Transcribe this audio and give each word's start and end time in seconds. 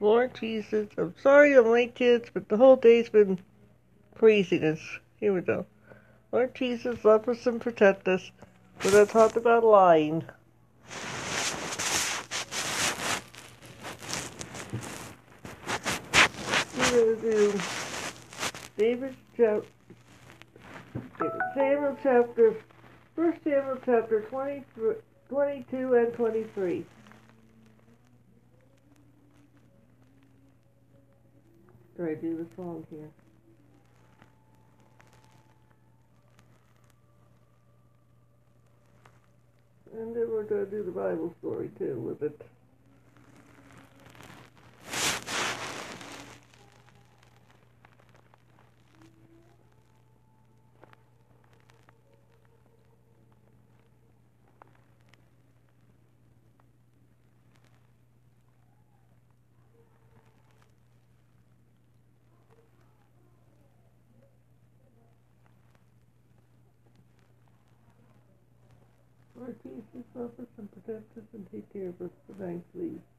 Lord 0.00 0.32
Jesus, 0.34 0.86
I'm 0.96 1.14
sorry 1.20 1.54
I'm 1.54 1.66
late, 1.66 1.96
kids, 1.96 2.30
but 2.32 2.48
the 2.48 2.56
whole 2.56 2.76
day's 2.76 3.08
been 3.08 3.40
craziness. 4.14 4.80
Here 5.18 5.34
we 5.34 5.40
go. 5.40 5.66
Lord 6.30 6.54
Jesus, 6.54 7.04
love 7.04 7.28
us 7.28 7.44
and 7.48 7.60
protect 7.60 8.06
us. 8.06 8.30
We're 8.84 8.92
going 8.92 9.06
to 9.06 9.12
talk 9.12 9.34
about 9.34 9.64
lying. 9.64 10.22
We're 16.76 16.90
going 16.90 17.20
to 17.20 17.22
do 17.22 17.60
David 18.76 19.16
chapter, 19.36 19.66
Samuel 21.56 21.98
chapter, 22.04 22.54
1 23.16 23.40
Samuel 23.42 23.78
chapter 23.84 24.20
20, 24.20 24.64
22 25.28 25.94
and 25.94 26.12
23. 26.14 26.86
I 32.06 32.14
do 32.14 32.36
the 32.36 32.46
song 32.54 32.86
here? 32.90 33.10
And 39.98 40.14
then 40.14 40.30
we're 40.30 40.44
going 40.44 40.64
to 40.64 40.70
do 40.70 40.84
the 40.84 40.92
Bible 40.92 41.34
story 41.40 41.70
too 41.76 41.94
with 41.98 42.22
it. 42.22 42.40
Lord 69.48 69.60
Jesus, 69.62 70.04
love 70.14 70.32
us 70.38 70.46
and 70.58 70.68
protect 70.72 71.16
us 71.16 71.24
and 71.32 71.46
take 71.50 71.72
care 71.72 71.88
of 71.88 71.98
us 72.02 72.10
tonight, 72.28 72.60
please. 72.74 73.17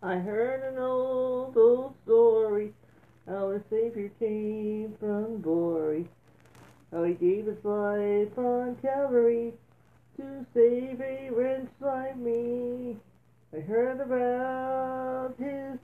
I 0.00 0.18
heard 0.18 0.62
an 0.62 0.78
old, 0.78 1.56
old 1.56 1.94
story 2.04 2.72
how 3.26 3.50
a 3.50 3.60
Savior 3.68 4.10
came 4.20 4.94
from 5.00 5.40
glory, 5.40 6.08
how 6.92 7.02
he 7.02 7.14
gave 7.14 7.46
his 7.46 7.64
life 7.64 8.38
on 8.38 8.76
Calvary 8.80 9.54
to 10.16 10.46
save 10.54 11.00
a 11.00 11.30
wretch 11.30 11.66
like 11.80 12.16
me. 12.16 12.96
I 13.52 13.58
heard 13.58 14.00
about 14.00 15.34
his, 15.36 15.80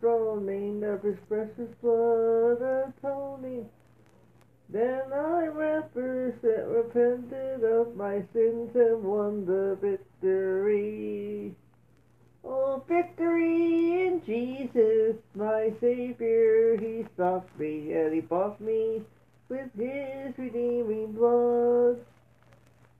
throne 0.00 0.44
named 0.44 0.82
of 0.82 1.04
his 1.04 1.18
precious 1.28 1.72
blood 1.80 2.60
atoning. 2.60 3.68
Then 4.68 5.12
I 5.12 5.44
repented 5.44 6.44
of 7.62 7.94
my 7.94 8.24
sins 8.32 8.74
and 8.74 9.04
won 9.04 9.46
the 9.46 9.78
victory. 9.80 11.54
Oh, 12.42 12.82
victory 12.88 14.06
in 14.06 14.22
Jesus, 14.24 15.16
my 15.34 15.72
Savior, 15.80 16.76
He 16.78 17.04
stopped 17.14 17.58
me 17.58 17.92
and 17.92 18.14
He 18.14 18.20
bought 18.20 18.60
me 18.60 19.02
with 19.48 19.68
His 19.76 20.36
redeeming 20.38 21.12
blood. 21.12 21.98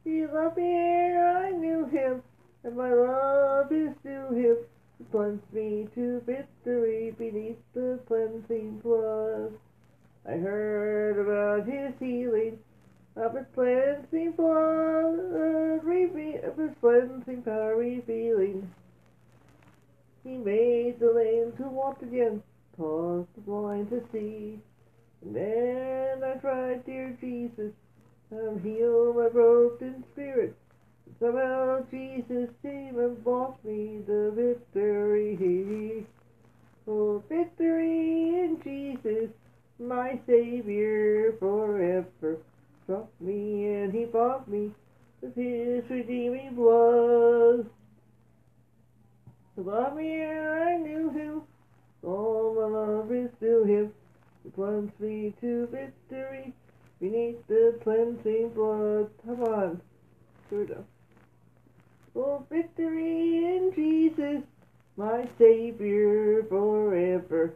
He 0.04 0.26
loved 0.26 0.56
me 0.56 0.64
ere 0.64 1.36
I 1.38 1.50
knew 1.50 1.86
Him, 1.86 2.22
and 2.64 2.76
my 2.76 2.92
love 2.92 3.72
is 3.72 3.94
to 4.02 4.34
Him. 4.34 4.56
He 4.98 5.04
plunged 5.04 5.52
me 5.52 5.88
to 5.94 6.20
victory 6.20 7.14
beneath 7.16 7.58
the 7.72 7.98
cleansing 8.06 8.80
blood. 8.80 9.52
I 10.28 10.32
heard 10.32 11.18
about 11.18 11.66
His 11.66 11.94
healing, 11.98 12.58
of 13.16 13.34
His 13.34 13.46
cleansing 13.54 14.32
blood, 14.32 15.82
reve- 15.82 16.44
of 16.44 16.58
His 16.58 16.76
cleansing 16.80 17.42
power 17.42 17.76
revealing. 17.76 18.70
He 20.22 20.36
made 20.36 21.00
the 21.00 21.12
lame 21.12 21.52
to 21.56 21.68
walk 21.68 22.02
again, 22.02 22.42
caused 22.76 23.28
the 23.34 23.40
blind 23.40 23.90
to 23.90 24.02
see. 24.12 24.58
And 25.22 25.34
then 25.34 26.22
I 26.22 26.38
cried, 26.38 26.84
Dear 26.84 27.16
Jesus, 27.20 27.72
come 28.28 28.60
heal 28.62 29.14
my 29.14 29.28
broken 29.28 30.04
spirit. 30.12 30.54
And 31.06 31.14
somehow 31.18 31.84
Jesus 31.90 32.50
came 32.62 32.98
and 32.98 33.22
bought 33.24 33.64
me 33.64 34.00
the 34.06 34.32
victory. 34.34 36.06
Oh, 36.86 37.22
victory 37.28 38.28
in 38.40 38.60
Jesus, 38.62 39.30
my 39.78 40.18
Savior 40.26 41.34
forever. 41.38 42.38
Struck 42.84 43.08
me 43.20 43.66
and 43.74 43.92
He 43.92 44.04
bought 44.04 44.48
me 44.48 44.70
with 45.22 45.34
His 45.34 45.88
redeeming 45.88 46.54
blood. 46.56 47.70
To 49.60 49.70
love 49.70 49.94
me 49.94 50.10
ere 50.12 50.70
I 50.70 50.78
knew 50.78 51.10
him, 51.10 51.42
all 52.02 52.54
my 52.54 52.64
love 52.64 53.12
is 53.12 53.28
to 53.40 53.64
him. 53.64 53.92
He 54.42 54.48
plunged 54.48 54.98
me 54.98 55.34
to 55.42 55.66
victory 55.66 56.54
beneath 56.98 57.46
the 57.46 57.78
cleansing 57.82 58.54
blood. 58.54 59.10
Come 59.26 59.42
on, 59.42 59.80
here 60.48 60.60
we 60.60 60.64
go. 60.64 60.84
Oh, 62.16 62.46
victory 62.50 63.44
in 63.44 63.72
Jesus, 63.74 64.42
my 64.96 65.28
Savior 65.36 66.42
forever. 66.44 67.52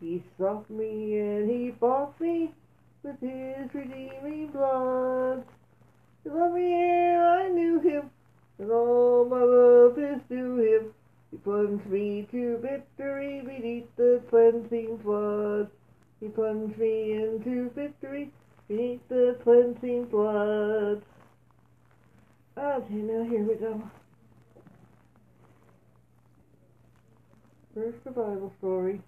He 0.00 0.24
sought 0.36 0.68
me 0.68 1.20
and 1.20 1.48
he 1.48 1.70
bought 1.70 2.20
me 2.20 2.52
with 3.04 3.20
his 3.20 3.72
redeeming 3.72 4.48
blood. 4.48 5.44
He 6.24 6.30
loved 6.30 6.54
me 6.56 6.72
ere 6.72 7.24
I 7.24 7.48
knew 7.48 7.78
him, 7.78 8.10
and 8.58 8.72
all 8.72 9.24
my 9.26 9.40
love 9.40 9.96
is 10.00 10.20
to 10.30 10.56
him. 10.58 10.94
He 11.34 11.38
plunged 11.40 11.86
me 11.86 12.28
to 12.30 12.58
victory 12.58 13.40
beneath 13.40 13.88
the 13.96 14.22
cleansing 14.30 15.00
flood. 15.02 15.68
He 16.20 16.28
plunged 16.28 16.78
me 16.78 17.14
into 17.14 17.70
victory 17.70 18.30
beneath 18.68 19.00
the 19.08 19.36
cleansing 19.42 20.10
flood. 20.10 21.02
Okay, 22.56 22.94
now 22.94 23.24
here 23.24 23.42
we 23.42 23.54
go. 23.56 23.82
First 27.74 28.04
the 28.04 28.12
Bible 28.12 28.52
story. 28.58 29.00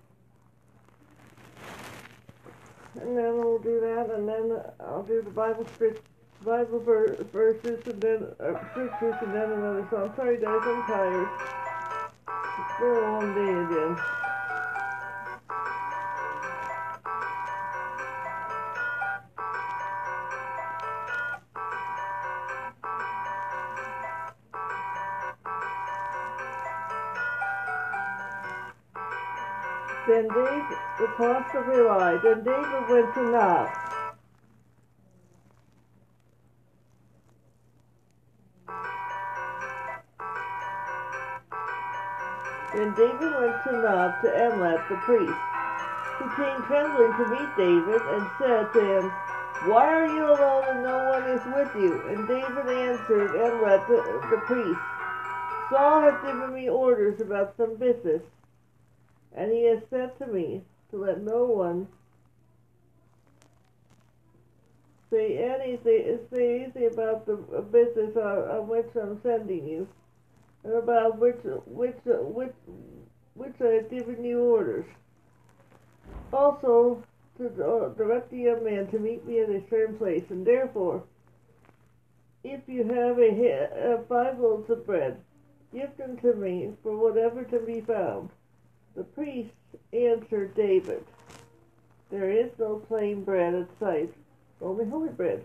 And 3.01 3.17
then 3.17 3.39
we'll 3.39 3.61
do 3.61 3.79
that, 3.79 4.11
and 4.13 4.29
then 4.29 4.61
I'll 4.81 5.05
do 5.05 5.23
the 5.23 5.31
Bible 5.31 5.65
script, 5.75 6.05
Bible 6.45 6.81
ver- 6.81 7.25
verses, 7.33 7.87
and 7.87 8.01
then 8.01 8.27
uh, 8.41 8.59
scriptures, 8.73 9.15
and 9.23 9.33
then 9.33 9.53
another 9.53 9.87
song. 9.93 10.13
Sorry, 10.17 10.39
guys, 10.39 10.61
I'm 10.65 10.83
tired. 10.89 11.66
A 12.79 12.85
day 13.35 13.41
again. 13.41 13.97
Then 30.07 30.29
David, 30.29 30.79
the 30.99 31.07
of 31.55 31.69
Eli, 31.69 32.19
then 32.19 32.45
David 32.45 32.89
went 32.91 33.15
to 33.15 33.31
Nob. 33.31 33.86
Then 42.77 42.93
David 42.93 43.35
went 43.35 43.65
to 43.65 43.73
Nob 43.73 44.21
to 44.21 44.29
Emlet 44.29 44.87
the 44.91 44.97
priest, 44.97 45.33
who 46.19 46.29
came 46.37 46.63
trembling 46.65 47.11
to 47.17 47.27
meet 47.31 47.57
David 47.57 48.03
and 48.03 48.31
said 48.39 48.71
to 48.75 48.81
him, 48.81 49.11
Why 49.65 49.87
are 49.95 50.07
you 50.07 50.27
alone 50.27 50.65
and 50.69 50.83
no 50.83 51.05
one 51.05 51.23
is 51.25 51.41
with 51.47 51.75
you? 51.75 52.03
And 52.07 52.29
David 52.29 52.69
answered 52.69 53.31
Emlet 53.31 53.87
the, 53.89 54.29
the 54.29 54.43
priest, 54.45 54.79
Saul 55.71 56.03
has 56.03 56.23
given 56.23 56.55
me 56.55 56.69
orders 56.69 57.19
about 57.19 57.57
some 57.57 57.77
business, 57.77 58.21
and 59.35 59.51
he 59.51 59.65
has 59.65 59.81
said 59.89 60.19
to 60.19 60.27
me 60.27 60.61
to 60.91 60.99
let 60.99 61.23
no 61.23 61.45
one 61.47 61.89
say 65.11 65.39
anything, 65.39 66.19
say 66.31 66.61
anything 66.61 66.91
about 66.93 67.25
the 67.25 67.37
business 67.73 68.15
on, 68.19 68.39
on 68.51 68.69
which 68.69 68.89
I'm 68.95 69.19
sending 69.23 69.67
you, 69.67 69.79
and 69.79 69.89
about 70.75 71.19
which 71.19 71.39
which 71.67 71.97
which 72.05 72.55
which 73.35 73.55
I 73.61 73.75
have 73.75 73.91
given 73.91 74.25
you 74.25 74.41
orders. 74.41 74.87
Also, 76.33 77.03
to 77.39 77.95
direct 77.97 78.31
the 78.31 78.39
young 78.39 78.65
man 78.65 78.87
to 78.89 78.99
meet 78.99 79.27
me 79.27 79.41
at 79.41 79.51
a 79.51 79.63
certain 79.69 79.97
place, 79.97 80.25
and 80.31 80.47
therefore, 80.47 81.03
if 82.43 82.61
you 82.67 82.85
have 82.85 83.19
a, 83.19 83.95
a 83.95 84.05
five 84.09 84.39
loaves 84.39 84.71
of 84.71 84.87
bread, 84.87 85.21
give 85.73 85.97
them 85.97 86.17
to 86.19 86.35
me 86.35 86.73
for 86.83 86.97
whatever 86.97 87.45
to 87.45 87.59
be 87.61 87.81
found. 87.81 88.31
The 88.95 89.05
priest 89.05 89.51
answered 89.93 90.55
David, 90.55 91.05
There 92.11 92.31
is 92.31 92.51
no 92.59 92.77
plain 92.89 93.25
bread 93.25 93.55
at 93.55 93.69
sight, 93.79 94.13
only 94.63 94.87
holy 94.87 95.11
bread. 95.11 95.45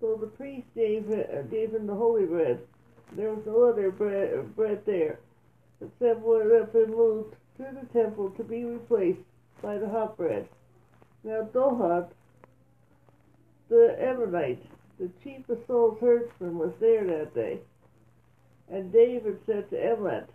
So 0.00 0.16
the 0.16 0.26
priest 0.26 0.66
gave, 0.74 1.10
uh, 1.10 1.42
gave 1.42 1.74
him 1.74 1.86
the 1.86 1.94
holy 1.94 2.24
bread. 2.24 2.60
There 3.14 3.34
was 3.34 3.44
no 3.44 3.68
other 3.68 3.90
bread, 3.90 4.56
bread 4.56 4.86
there, 4.86 5.18
except 5.80 6.20
what 6.20 6.46
had 6.46 6.72
been 6.72 6.90
moved 6.90 7.34
to 7.58 7.66
the 7.72 7.86
temple 7.92 8.30
to 8.30 8.44
be 8.44 8.64
replaced 8.64 9.20
by 9.60 9.78
the 9.78 9.88
hot 9.88 10.16
bread. 10.16 10.48
Now 11.22 11.42
Dohad, 11.52 12.08
the 13.68 13.96
Ammonite, 14.00 14.64
the 14.98 15.10
chief 15.22 15.48
of 15.48 15.58
Saul's 15.66 15.98
herdsmen, 16.00 16.58
was 16.58 16.72
there 16.80 17.04
that 17.04 17.34
day. 17.34 17.60
And 18.70 18.92
David 18.92 19.38
said 19.44 19.68
to 19.70 19.76
Emlet, 19.76 20.26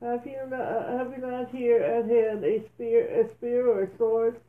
have 0.00 0.26
you 0.26 0.38
not, 0.48 0.88
have 0.88 1.12
you 1.12 1.18
not 1.18 1.50
here 1.50 1.80
at 1.80 2.06
hand 2.06 2.44
a 2.44 2.64
spear, 2.74 3.06
a 3.20 3.30
spear 3.30 3.68
or 3.68 3.84
a 3.84 3.96
sword? 3.96 4.40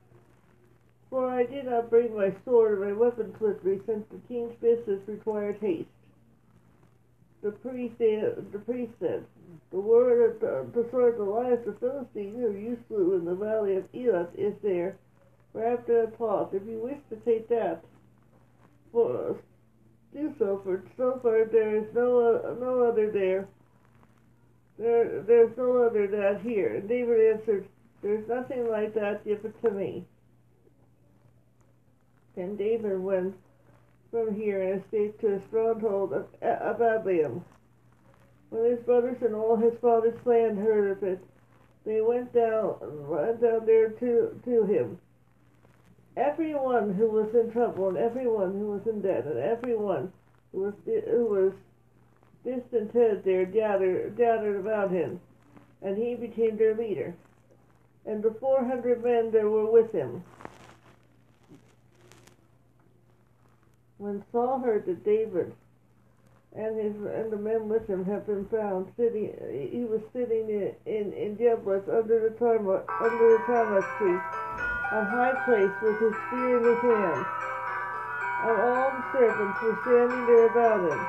For 1.09 1.29
I 1.29 1.43
did 1.43 1.65
not 1.65 1.91
bring 1.91 2.15
my 2.15 2.33
sword 2.43 2.79
or 2.79 2.85
my 2.85 2.93
weapons 2.93 3.39
with 3.39 3.63
me, 3.63 3.79
since 3.85 4.05
the 4.09 4.17
king's 4.27 4.55
business 4.55 5.07
required 5.07 5.57
haste. 5.61 5.89
The 7.43 7.51
priest, 7.51 7.95
the 7.99 8.61
said, 8.99 9.25
The 9.71 9.79
word 9.79 10.35
of 10.35 10.39
the, 10.39 10.81
the 10.81 10.89
sword 10.89 11.19
of 11.19 11.65
the 11.65 11.75
Philistine, 11.79 12.35
who 12.35 12.51
you 12.57 12.77
slew 12.87 13.15
in 13.15 13.25
the 13.25 13.35
valley 13.35 13.75
of 13.75 13.83
Elah 13.93 14.29
is 14.37 14.53
there, 14.63 14.95
wrapped 15.53 15.89
in 15.89 16.07
a 16.07 16.07
cloth. 16.07 16.53
If 16.53 16.63
you 16.65 16.79
wish 16.79 16.99
to 17.09 17.17
take 17.17 17.49
that, 17.49 17.83
for, 18.91 19.37
do 20.13 20.33
so, 20.39 20.61
for 20.63 20.83
so 20.95 21.19
far 21.21 21.45
there 21.45 21.75
is 21.75 21.93
no, 21.93 22.39
uh, 22.43 22.55
no 22.59 22.83
other 22.83 23.11
there 23.11 23.47
there, 24.77 25.21
there's 25.21 25.55
no 25.57 25.83
other 25.83 26.07
that 26.07 26.41
here. 26.41 26.75
And 26.75 26.89
David 26.89 27.35
answered, 27.35 27.67
There's 28.01 28.27
nothing 28.27 28.69
like 28.69 28.93
that, 28.95 29.25
give 29.25 29.45
it 29.45 29.61
to 29.63 29.71
me. 29.71 30.05
Then 32.35 32.55
David 32.55 32.99
went 32.99 33.35
from 34.13 34.35
here 34.35 34.61
and 34.61 34.83
escaped 34.83 35.19
to 35.21 35.33
a 35.33 35.41
stronghold 35.47 36.13
of 36.13 36.27
Ababim. 36.43 37.41
When 38.51 38.69
his 38.69 38.79
brothers 38.81 39.17
and 39.21 39.33
all 39.33 39.55
his 39.55 39.73
father's 39.81 40.13
clan 40.21 40.55
heard 40.55 40.91
of 40.91 41.03
it, 41.03 41.19
they 41.83 41.99
went 41.99 42.31
down, 42.31 42.75
went 43.09 43.41
down 43.41 43.65
there 43.65 43.89
to, 43.89 44.39
to 44.45 44.63
him. 44.65 44.99
Everyone 46.15 46.93
who 46.93 47.09
was 47.09 47.33
in 47.33 47.51
trouble, 47.51 47.89
and 47.89 47.97
everyone 47.97 48.53
who 48.53 48.67
was 48.67 48.85
in 48.85 49.01
debt, 49.01 49.25
and 49.25 49.39
everyone 49.39 50.13
who 50.51 50.59
was 50.59 50.73
who 50.85 51.25
was 51.25 51.53
discontent 52.45 53.25
there 53.25 53.45
gathered, 53.45 54.15
gathered 54.15 54.59
about 54.59 54.91
him, 54.91 55.19
and 55.81 55.97
he 55.97 56.13
became 56.13 56.55
their 56.55 56.75
leader. 56.75 57.15
And 58.05 58.21
the 58.21 58.35
four 58.39 58.63
hundred 58.63 59.03
men 59.03 59.31
that 59.31 59.43
were 59.43 59.71
with 59.71 59.91
him. 59.91 60.23
When 64.03 64.21
Saul 64.33 64.59
heard 64.59 64.85
that 64.87 65.05
David 65.05 65.53
and 66.51 66.75
his 66.75 66.93
and 66.93 67.31
the 67.31 67.37
men 67.37 67.69
with 67.69 67.87
him 67.87 68.03
had 68.03 68.27
been 68.27 68.43
found 68.47 68.91
sitting, 68.97 69.31
he 69.71 69.85
was 69.85 70.01
sitting 70.11 70.49
in 70.49 70.75
in, 70.85 71.13
in 71.13 71.37
Jebus 71.37 71.87
under 71.87 72.19
the 72.19 72.35
Carmel, 72.35 72.83
under 72.99 73.27
the 73.31 73.87
tree, 73.95 74.19
a 74.91 75.05
high 75.07 75.31
place 75.45 75.71
with 75.81 75.97
his 76.01 76.13
spear 76.27 76.57
in 76.57 76.63
his 76.67 76.81
hand, 76.83 77.25
and 78.43 78.57
all 78.59 78.91
the 78.91 79.03
servants 79.13 79.61
were 79.63 79.79
standing 79.87 80.25
there 80.27 80.47
about 80.51 80.83
him. 80.83 80.99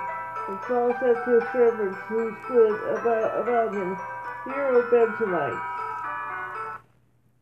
And 0.46 0.58
Saul 0.68 0.94
said 1.00 1.18
to 1.24 1.30
his 1.40 1.48
servants 1.50 1.98
who 2.06 2.36
stood 2.46 2.78
about, 2.94 3.42
about 3.42 3.74
him, 3.74 3.98
Hear, 4.44 4.70
O 4.70 4.82
Benjamites, 4.88 5.66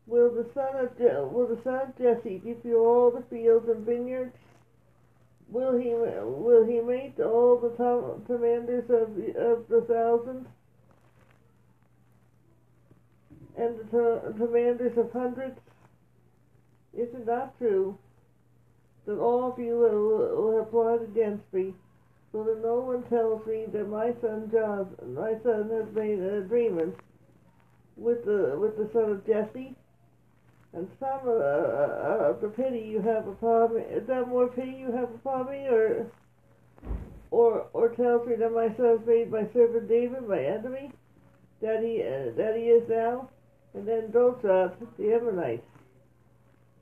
will 0.07 0.33
the 0.33 0.49
son 0.55 0.75
of 0.77 0.97
Je- 0.97 1.29
will 1.29 1.45
the 1.45 1.61
son 1.61 1.93
of 1.93 1.97
Jesse 1.99 2.41
give 2.43 2.65
you 2.65 2.79
all 2.79 3.11
the 3.11 3.21
fields 3.29 3.69
and 3.69 3.85
vineyards? 3.85 4.33
Will 5.53 5.77
he 5.77 5.93
will 5.93 6.65
he 6.65 6.81
make 6.81 7.19
all 7.19 7.57
the 7.57 7.69
tom- 7.77 8.23
commanders 8.25 8.89
of 8.89 9.09
of 9.37 9.67
the 9.67 9.81
thousands 9.87 10.47
and 13.55 13.77
the 13.77 13.83
to- 13.91 14.33
commanders 14.35 14.97
of 14.97 15.11
hundreds? 15.11 15.59
Is 16.93 17.13
it 17.13 17.25
not 17.27 17.57
true 17.59 17.97
that 19.05 19.19
all 19.19 19.51
of 19.51 19.59
you 19.59 19.77
will, 19.77 20.43
will 20.43 20.57
have 20.57 20.71
plotted 20.71 21.09
against 21.09 21.53
me? 21.53 21.73
so 22.33 22.43
that 22.43 22.63
no 22.63 22.79
one 22.79 23.03
tells 23.03 23.45
me 23.45 23.65
that 23.71 23.87
my 23.87 24.11
son 24.19 24.49
John, 24.51 24.95
my 25.13 25.33
son 25.43 25.69
has 25.69 25.93
made 25.93 26.17
an 26.17 26.39
agreement 26.39 26.95
with 27.95 28.25
the 28.25 28.57
with 28.59 28.75
the 28.75 28.89
son 28.91 29.11
of 29.11 29.27
Jesse, 29.27 29.75
and 30.73 30.87
some 30.99 31.19
of 31.27 31.27
uh, 31.27 31.31
uh, 31.31 32.39
the 32.39 32.47
pity 32.47 32.79
you 32.79 33.01
have 33.01 33.27
upon 33.27 33.75
me. 33.75 33.83
That 34.07 34.27
more 34.27 34.47
pity 34.47 34.75
you 34.79 34.91
have 34.91 35.09
upon 35.09 35.51
me, 35.51 35.67
or 35.67 36.07
or 37.31 37.67
or 37.73 37.89
tells 37.89 38.27
me 38.27 38.35
that 38.35 38.51
my 38.51 38.75
son 38.75 39.03
made 39.05 39.31
my 39.31 39.47
servant 39.53 39.87
David 39.87 40.27
my 40.27 40.43
enemy, 40.43 40.91
that 41.61 41.83
he 41.83 42.01
uh, 42.01 42.35
that 42.35 42.55
he 42.57 42.63
is 42.63 42.87
now, 42.89 43.29
and 43.73 43.87
then 43.87 44.11
Dothrath 44.11 44.73
the 44.97 45.13
Ammonite, 45.13 45.63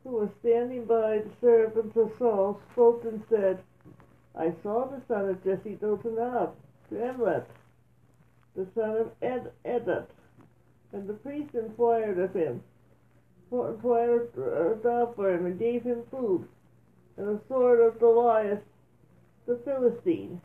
who 0.04 0.12
was 0.12 0.30
standing 0.40 0.86
by 0.86 1.20
the 1.20 1.32
servants 1.42 1.96
of 1.98 2.12
Saul, 2.18 2.60
spoke 2.72 3.04
and 3.04 3.22
said. 3.30 3.60
I 4.34 4.54
saw 4.64 4.86
the 4.86 5.02
son 5.10 5.28
of 5.28 5.44
Jesse 5.44 5.78
Dotanab, 5.82 6.52
to 6.90 6.96
Emlet, 6.96 7.44
the 8.56 8.66
son 8.74 8.96
of 8.96 9.12
Ed, 9.22 9.52
Edat. 9.66 10.06
And 10.94 11.08
the 11.08 11.16
priest 11.16 11.54
inquired 11.54 12.18
of 12.18 12.34
him, 12.34 12.64
inquired 13.52 14.30
uh, 14.38 15.14
for 15.14 15.34
him, 15.34 15.46
and 15.46 15.60
gave 15.60 15.84
him 15.84 16.04
food, 16.10 16.48
and 17.18 17.28
the 17.28 17.42
sword 17.48 17.80
of 17.80 18.00
Goliath, 18.00 18.64
the 19.46 19.60
Philistine. 19.66 20.42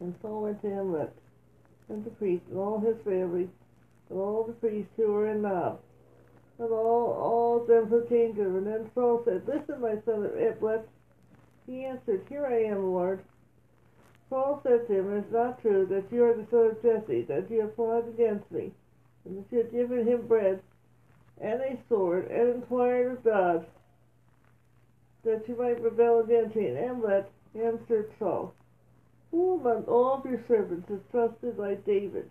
And 0.00 0.14
Saul 0.20 0.42
went 0.42 0.60
to 0.62 0.68
Emlet, 0.68 1.10
and 1.88 2.04
the 2.04 2.10
priest, 2.10 2.42
and 2.50 2.58
all 2.58 2.80
his 2.80 2.96
family, 3.04 3.48
and 4.10 4.18
all 4.18 4.44
the 4.44 4.52
priests 4.54 4.90
who 4.96 5.12
were 5.12 5.28
in 5.28 5.42
Nob 5.42 5.80
and 6.62 6.72
all, 6.72 7.12
all 7.12 7.60
of 7.60 7.66
them 7.66 7.86
who 7.86 8.04
came 8.06 8.34
to 8.34 8.42
him. 8.42 8.56
And 8.56 8.66
then 8.66 8.90
Saul 8.94 9.22
said, 9.24 9.42
Listen, 9.46 9.80
my 9.80 9.96
son 10.04 10.30
Iblis. 10.38 10.82
He 11.66 11.84
answered, 11.84 12.26
Here 12.28 12.46
I 12.46 12.64
am, 12.72 12.92
Lord. 12.92 13.20
Saul 14.28 14.60
said 14.62 14.86
to 14.86 14.98
him, 14.98 15.16
It 15.16 15.26
is 15.26 15.32
not 15.32 15.60
true 15.60 15.86
that 15.86 16.14
you 16.14 16.24
are 16.24 16.34
the 16.34 16.46
son 16.50 16.70
of 16.70 16.82
Jesse, 16.82 17.22
that 17.22 17.50
you 17.50 17.60
have 17.60 17.76
plotted 17.76 18.14
against 18.14 18.50
me, 18.50 18.72
and 19.24 19.44
you 19.50 19.58
have 19.58 19.72
given 19.72 20.06
him 20.06 20.26
bread 20.26 20.60
and 21.40 21.60
a 21.60 21.78
sword, 21.88 22.30
and 22.30 22.56
inquired 22.56 23.12
of 23.12 23.24
God 23.24 23.66
that 25.24 25.48
you 25.48 25.56
might 25.56 25.80
rebel 25.80 26.20
against 26.20 26.54
me. 26.54 26.68
And 26.68 26.78
Amalek 26.78 27.26
answered 27.54 28.10
Saul, 28.18 28.54
Who 29.30 29.60
among 29.60 29.84
all 29.84 30.14
of 30.14 30.30
your 30.30 30.42
servants 30.46 30.90
is 30.90 31.00
trusted 31.10 31.58
like 31.58 31.84
David, 31.84 32.30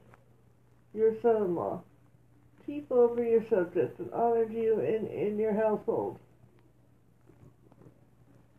your 0.94 1.14
son-in-law? 1.22 1.82
keep 2.66 2.92
over 2.92 3.24
your 3.24 3.44
subjects 3.50 4.00
and 4.00 4.12
honor 4.14 4.50
you 4.50 4.80
in, 4.80 5.08
in 5.08 5.38
your 5.38 5.54
household. 5.54 6.18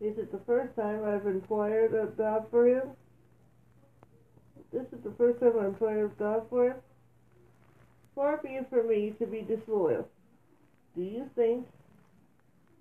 Is 0.01 0.17
it 0.17 0.31
the 0.31 0.41
first 0.45 0.75
time 0.75 1.03
I've 1.05 1.25
inquired 1.25 1.93
of 1.93 2.17
God 2.17 2.45
for 2.51 2.67
him? 2.67 2.89
This 4.71 4.85
is 4.91 5.03
the 5.03 5.13
first 5.17 5.39
time 5.39 5.53
I've 5.59 5.67
inquired 5.67 6.05
of 6.05 6.19
God 6.19 6.45
for 6.49 6.67
him? 6.67 6.75
Far 8.15 8.37
be 8.37 8.49
it 8.49 8.69
from 8.69 8.89
me 8.89 9.13
to 9.19 9.25
be 9.25 9.41
disloyal. 9.41 10.07
Do 10.95 11.01
you 11.01 11.29
think 11.35 11.67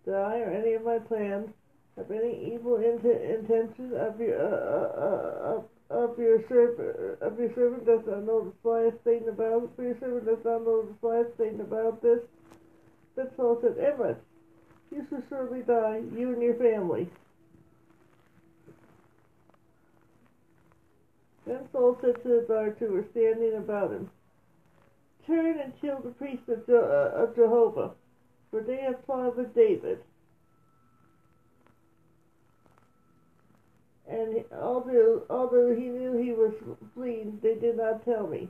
that 0.04 0.14
I 0.14 0.40
or 0.40 0.50
any 0.50 0.74
of 0.74 0.84
my 0.84 0.98
plans 0.98 1.48
have 1.96 2.10
any 2.10 2.52
evil 2.54 2.76
int- 2.76 3.04
intention 3.04 3.92
of 3.96 4.20
your 4.20 4.38
uh, 4.38 4.92
uh, 5.00 5.58
uh, 5.58 5.62
of 5.94 6.18
your 6.18 6.46
servant 6.48 7.22
of 7.22 7.38
your 7.38 7.54
servant 7.54 7.86
does 7.86 8.00
not 8.06 8.24
know 8.24 8.44
the 8.44 8.52
slightest 8.62 9.04
thing 9.04 9.28
about 9.28 9.70
for 9.76 9.82
your 9.82 9.98
servant 10.00 10.26
does 10.26 10.44
not 10.44 10.64
know 10.64 10.82
the 10.82 10.94
slightest 11.00 11.36
thing 11.36 11.60
about 11.60 12.02
this. 12.02 12.20
Then 13.14 13.28
Saul 13.36 13.60
said, 13.60 13.76
Amalek, 13.76 14.16
you 14.90 15.06
shall 15.08 15.22
surely 15.28 15.60
die, 15.60 16.00
you 16.16 16.32
and 16.32 16.42
your 16.42 16.54
family. 16.54 17.10
Then 21.46 21.68
Saul 21.72 21.98
said 22.00 22.22
to 22.22 22.28
the 22.28 22.44
guards 22.48 22.78
who 22.78 22.92
were 22.92 23.04
standing 23.10 23.56
about 23.56 23.90
him, 23.90 24.10
Turn 25.26 25.58
and 25.60 25.72
kill 25.80 26.00
the 26.00 26.10
priests 26.10 26.48
of, 26.48 26.66
Je- 26.66 26.72
uh, 26.72 27.22
of 27.22 27.34
Jehovah, 27.36 27.90
for 28.50 28.60
they 28.60 28.78
have 28.78 29.04
plotted 29.06 29.54
David. 29.54 29.98
And 34.08 34.44
although, 34.60 35.22
although 35.30 35.74
he 35.74 35.86
knew 35.86 36.16
he 36.16 36.32
was 36.32 36.52
fleeing, 36.94 37.38
they 37.42 37.54
did 37.54 37.76
not 37.76 38.04
tell 38.04 38.26
me. 38.26 38.48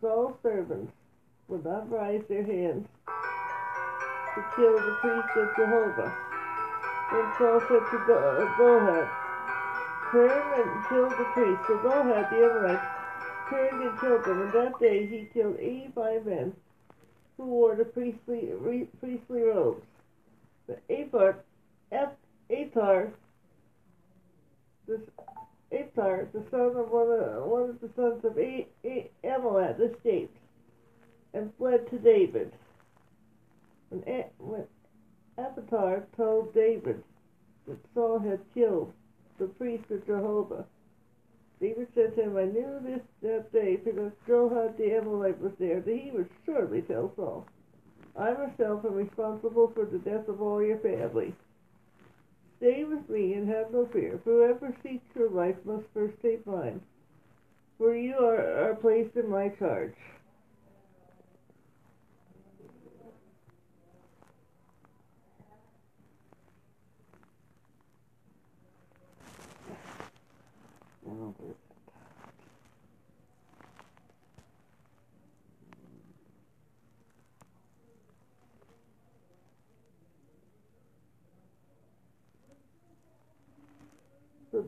Saul's 0.00 0.36
servants 0.42 0.92
would 1.48 1.64
not 1.64 1.90
rise 1.90 2.22
their 2.28 2.44
hands 2.44 2.86
to 4.34 4.44
kill 4.54 4.74
the 4.74 4.96
priests 5.00 5.36
of 5.36 5.48
Jehovah. 5.56 6.14
Then 7.12 7.32
Saul 7.38 7.60
said 7.68 7.82
to 7.90 8.04
Go- 8.06 8.18
uh, 8.18 9.26
Turn 10.12 10.60
and 10.60 10.86
kill 10.88 11.08
the 11.10 11.24
priests. 11.34 11.64
So 11.66 11.78
Gohad 11.78 12.30
the 12.30 12.48
Amalek 12.48 12.80
turned 13.50 13.82
and 13.82 14.00
killed 14.00 14.24
them, 14.24 14.42
and 14.42 14.52
that 14.52 14.78
day 14.80 15.06
he 15.06 15.28
killed 15.32 15.56
eighty-five 15.58 16.26
men 16.26 16.54
who 17.36 17.44
wore 17.46 17.74
the 17.76 17.84
priestly 17.84 18.50
re, 18.52 18.88
priestly 19.00 19.42
robes. 19.42 19.84
The 20.66 20.76
Athar, 20.90 21.36
Athar, 22.50 23.10
the 24.86 25.00
Athar, 25.72 26.32
the 26.32 26.42
son 26.50 26.76
of 26.76 26.90
one 26.90 27.10
of, 27.10 27.44
one 27.44 27.70
of 27.70 27.80
the 27.80 27.90
sons 27.94 28.24
of 28.24 28.38
A, 28.38 28.66
A, 28.84 29.10
Amalek, 29.24 29.76
escaped 29.80 30.36
and 31.34 31.52
fled 31.58 31.88
to 31.90 31.98
David. 31.98 32.52
When, 33.90 34.02
A, 34.08 34.26
when 34.38 34.64
Abiathar 35.38 36.06
told 36.16 36.54
David 36.54 37.02
that 37.68 37.78
Saul 37.94 38.18
had 38.18 38.40
killed 38.54 38.92
the 39.38 39.46
priest 39.46 39.84
of 39.90 40.06
Jehovah, 40.06 40.64
David 41.60 41.88
said 41.94 42.14
to 42.14 42.22
him, 42.22 42.36
I 42.36 42.44
knew 42.44 42.80
this 42.82 43.00
that 43.22 43.52
day 43.52 43.76
because 43.76 44.12
Joab 44.26 44.76
the 44.76 44.98
Amalek 44.98 45.40
was 45.40 45.52
there, 45.58 45.80
that 45.80 45.96
he 45.96 46.10
would 46.10 46.28
surely 46.44 46.82
tell 46.82 47.12
Saul. 47.16 47.46
I 48.14 48.32
myself 48.32 48.84
am 48.84 48.94
responsible 48.94 49.72
for 49.74 49.86
the 49.86 49.98
death 49.98 50.28
of 50.28 50.42
all 50.42 50.62
your 50.62 50.78
family. 50.78 51.34
Stay 52.58 52.84
with 52.84 53.08
me 53.08 53.34
and 53.34 53.48
have 53.48 53.70
no 53.72 53.86
fear. 53.86 54.20
Whoever 54.24 54.74
seeks 54.82 55.04
your 55.14 55.30
life 55.30 55.56
must 55.64 55.84
first 55.92 56.20
take 56.22 56.46
mine, 56.46 56.80
for 57.78 57.94
you 57.94 58.16
are, 58.16 58.70
are 58.70 58.74
placed 58.74 59.16
in 59.16 59.28
my 59.28 59.48
charge. 59.50 59.94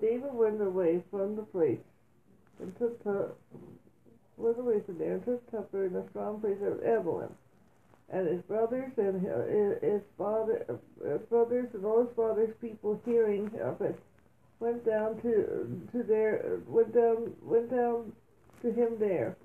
David 0.01 0.33
went 0.33 0.61
away 0.61 1.03
from 1.11 1.37
the 1.37 1.43
place 1.43 1.79
and 2.61 2.77
took 2.79 3.03
Tu- 3.03 3.35
went 4.37 4.59
away 4.59 4.81
from 4.81 4.99
there 4.99 5.15
and 5.15 5.25
took 5.25 5.51
Tupper 5.51 5.87
in 5.87 5.97
a 5.97 6.09
strong 6.11 6.41
place 6.41 6.61
of 6.63 6.81
Evelyn. 6.83 7.29
And 8.11 8.27
his 8.27 8.41
brothers 8.43 8.93
and 8.97 9.21
hi- 9.21 9.87
his 9.87 10.03
father, 10.17 10.65
his 11.05 11.21
brothers 11.29 11.69
and 11.75 11.85
all 11.85 12.07
his 12.07 12.15
father's 12.17 12.55
people, 12.61 13.01
hearing 13.05 13.51
of 13.61 13.81
it, 13.83 13.99
went 14.61 14.85
down 14.85 15.21
to 15.23 15.83
to 15.93 16.03
their 16.03 16.61
went 16.67 16.95
down 16.95 17.35
went 17.43 17.71
down 17.71 18.13
to 18.63 18.73
him 18.73 18.99
there. 18.99 19.37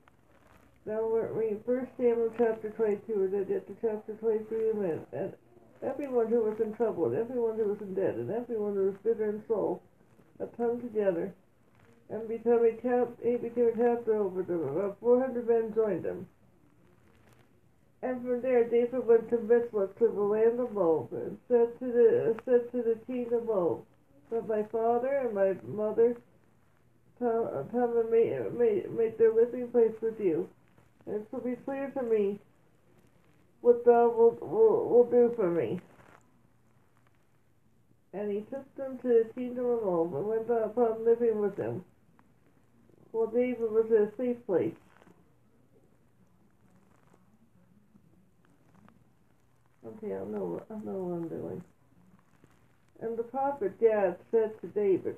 Now 0.85 1.07
we're 1.07 1.31
reading 1.31 1.61
First 1.65 1.91
Samuel 1.97 2.31
chapter 2.37 2.69
twenty-two, 2.71 3.23
and 3.23 3.33
then 3.33 3.43
get 3.45 3.67
to 3.67 3.75
chapter 3.81 4.13
twenty-three 4.13 4.69
in 4.69 4.77
a 4.77 4.79
minute. 4.79 5.07
And 5.11 5.33
everyone 5.81 6.27
who 6.27 6.43
was 6.43 6.59
in 6.59 6.73
trouble, 6.73 7.05
and 7.05 7.15
everyone 7.15 7.57
who 7.57 7.65
was 7.65 7.81
in 7.81 7.93
debt, 7.93 8.15
and 8.15 8.31
everyone 8.31 8.75
who 8.75 8.85
was 8.85 8.95
bitter 9.03 9.29
in 9.29 9.43
soul, 9.47 9.81
come 10.57 10.81
together 10.81 11.33
and 12.09 12.27
become 12.27 12.65
a 12.65 12.73
cap, 12.73 13.07
he 13.23 13.37
became 13.37 13.67
a 13.67 13.71
captain 13.71 14.15
over 14.15 14.43
them. 14.43 14.61
About 14.63 14.97
four 14.99 15.19
hundred 15.19 15.47
men 15.47 15.73
joined 15.73 16.05
him. 16.05 16.27
And 18.01 18.21
from 18.21 18.41
there 18.41 18.65
David 18.65 19.07
went 19.07 19.29
to 19.29 19.37
Mizpah 19.37 19.87
to 19.87 20.07
the 20.07 20.21
land 20.21 20.59
of 20.59 20.73
Moab, 20.73 21.13
and 21.13 21.37
said 21.47 21.79
to 21.79 21.85
the 21.85 22.35
said 22.45 22.71
to 22.71 22.83
the 22.83 22.99
king 23.07 23.31
of 23.33 23.45
Moab, 23.45 23.79
Let 24.29 24.47
my 24.47 24.63
father 24.63 25.15
and 25.25 25.33
my 25.33 25.55
mother 25.65 26.17
come, 27.19 27.47
come 27.71 27.97
and 27.97 28.09
make, 28.11 28.53
make, 28.57 28.91
make 28.91 29.17
their 29.17 29.33
living 29.33 29.69
place 29.69 29.93
with 30.01 30.19
you. 30.19 30.49
And 31.05 31.15
it 31.15 31.27
shall 31.31 31.39
be 31.39 31.55
clear 31.55 31.91
to 31.91 32.03
me 32.03 32.39
what 33.61 33.85
thou 33.85 34.09
wilt 34.09 34.41
will, 34.41 34.89
will 34.89 35.09
do 35.09 35.33
for 35.35 35.49
me. 35.49 35.79
And 38.13 38.31
he 38.31 38.41
took 38.41 38.75
them 38.75 38.99
to 38.99 39.07
the 39.07 39.33
kingdom 39.33 39.65
of 39.65 39.83
Moab 39.83 40.13
and 40.13 40.27
went 40.27 40.49
upon 40.49 41.03
living 41.03 41.41
with 41.41 41.55
them. 41.55 41.83
While 43.11 43.27
David 43.27 43.71
was 43.71 43.85
in 43.89 44.03
a 44.03 44.15
safe 44.17 44.45
place. 44.45 44.75
Okay, 49.85 50.13
I 50.13 50.23
know, 50.25 50.61
I 50.69 50.73
know 50.85 50.93
what 50.93 51.15
I'm 51.15 51.27
doing. 51.27 51.63
And 53.01 53.17
the 53.17 53.23
prophet 53.23 53.79
Gad 53.79 54.15
said 54.31 54.59
to 54.61 54.67
David, 54.67 55.15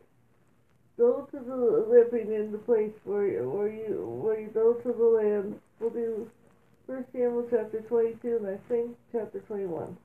Go 0.98 1.28
to 1.32 1.40
the 1.40 1.86
living 1.90 2.34
in 2.34 2.52
the 2.52 2.58
place 2.58 2.94
where 3.04 3.44
where 3.44 3.68
you 3.68 4.22
where 4.24 4.40
you 4.40 4.48
go 4.48 4.74
to 4.74 4.94
the 4.94 5.04
land. 5.04 5.60
We'll 5.80 5.90
do 5.90 6.32
First 6.88 7.12
Samuel 7.12 7.48
chapter 7.50 7.82
twenty-two 7.82 8.38
and 8.38 8.48
I 8.48 8.58
think 8.70 8.96
chapter 9.12 9.40
twenty-one. 9.42 9.98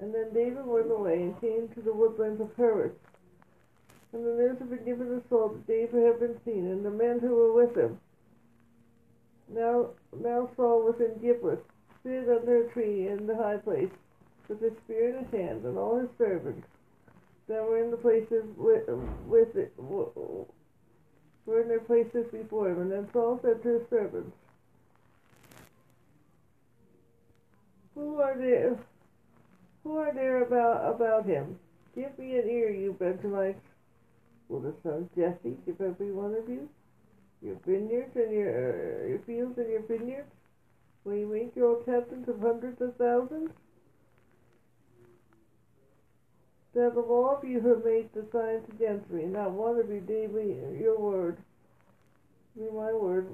And 0.00 0.14
then 0.14 0.32
David 0.34 0.66
went 0.66 0.90
away 0.90 1.22
and 1.22 1.40
came 1.40 1.68
to 1.68 1.80
the 1.80 1.92
woodlands 1.92 2.40
of 2.40 2.54
Hereth. 2.56 2.92
And 4.12 4.24
the 4.24 4.30
news 4.30 4.58
had 4.58 4.70
been 4.70 4.84
given 4.84 5.08
to 5.08 5.22
Saul 5.28 5.48
that 5.50 5.66
David 5.66 6.04
had 6.04 6.20
been 6.20 6.40
seen, 6.44 6.66
and 6.66 6.84
the 6.84 6.90
men 6.90 7.20
who 7.20 7.34
were 7.34 7.52
with 7.52 7.76
him. 7.76 7.98
Now, 9.48 9.90
now 10.16 10.48
Saul 10.56 10.84
was 10.84 11.00
in 11.00 11.20
Gibeah, 11.20 11.58
seated 12.02 12.28
under 12.28 12.64
a 12.64 12.70
tree 12.70 13.08
in 13.08 13.26
the 13.26 13.36
high 13.36 13.56
place, 13.56 13.90
with 14.48 14.60
his 14.60 14.72
spear 14.84 15.10
in 15.10 15.24
his 15.24 15.32
hand, 15.32 15.64
and 15.64 15.76
all 15.76 15.98
his 15.98 16.10
servants 16.18 16.66
that 17.48 17.62
were 17.62 17.82
in 17.82 17.90
the 17.90 17.96
places 17.96 18.44
with, 18.56 18.88
with 19.26 19.56
it, 19.56 19.72
were 19.76 21.60
in 21.60 21.68
their 21.68 21.80
places 21.80 22.26
before 22.32 22.70
him. 22.70 22.80
And 22.80 22.92
then 22.92 23.08
Saul 23.12 23.38
said 23.42 23.62
to 23.62 23.78
his 23.78 23.88
servants, 23.90 24.36
Who 27.94 28.20
are 28.20 28.36
there? 28.36 28.78
Who 29.84 29.98
are 29.98 30.12
there 30.12 30.42
about 30.42 30.94
about 30.94 31.26
him? 31.26 31.58
Give 31.94 32.18
me 32.18 32.38
an 32.38 32.48
ear, 32.48 32.70
you 32.70 32.94
Benjamites. 32.98 33.60
Will 34.48 34.60
the 34.60 34.74
son 34.82 34.92
of 34.92 35.14
Jesse 35.14 35.56
give 35.64 35.80
every 35.80 36.10
one 36.10 36.34
of 36.34 36.48
you 36.48 36.68
your 37.42 37.56
vineyards 37.66 38.16
and 38.16 38.32
your 38.32 39.04
uh, 39.04 39.08
your 39.08 39.18
fields 39.20 39.58
and 39.58 39.70
your 39.70 39.82
vineyards? 39.82 40.30
Will 41.04 41.16
you 41.16 41.26
make 41.26 41.54
your 41.54 41.82
captains 41.84 42.28
of 42.28 42.40
hundreds 42.40 42.80
of 42.80 42.96
thousands? 42.96 43.50
That 46.74 46.96
of 46.98 47.10
all 47.10 47.36
of 47.36 47.44
you 47.44 47.60
who 47.60 47.68
have 47.68 47.84
made 47.84 48.08
the 48.14 48.26
signs 48.32 48.64
against 48.70 49.08
me, 49.10 49.26
not 49.26 49.52
one 49.52 49.78
of 49.78 49.88
you 49.90 50.00
gave 50.00 50.32
me 50.32 50.56
your 50.80 50.98
word. 50.98 51.36
Be 52.56 52.62
my 52.62 52.92
word. 52.92 53.28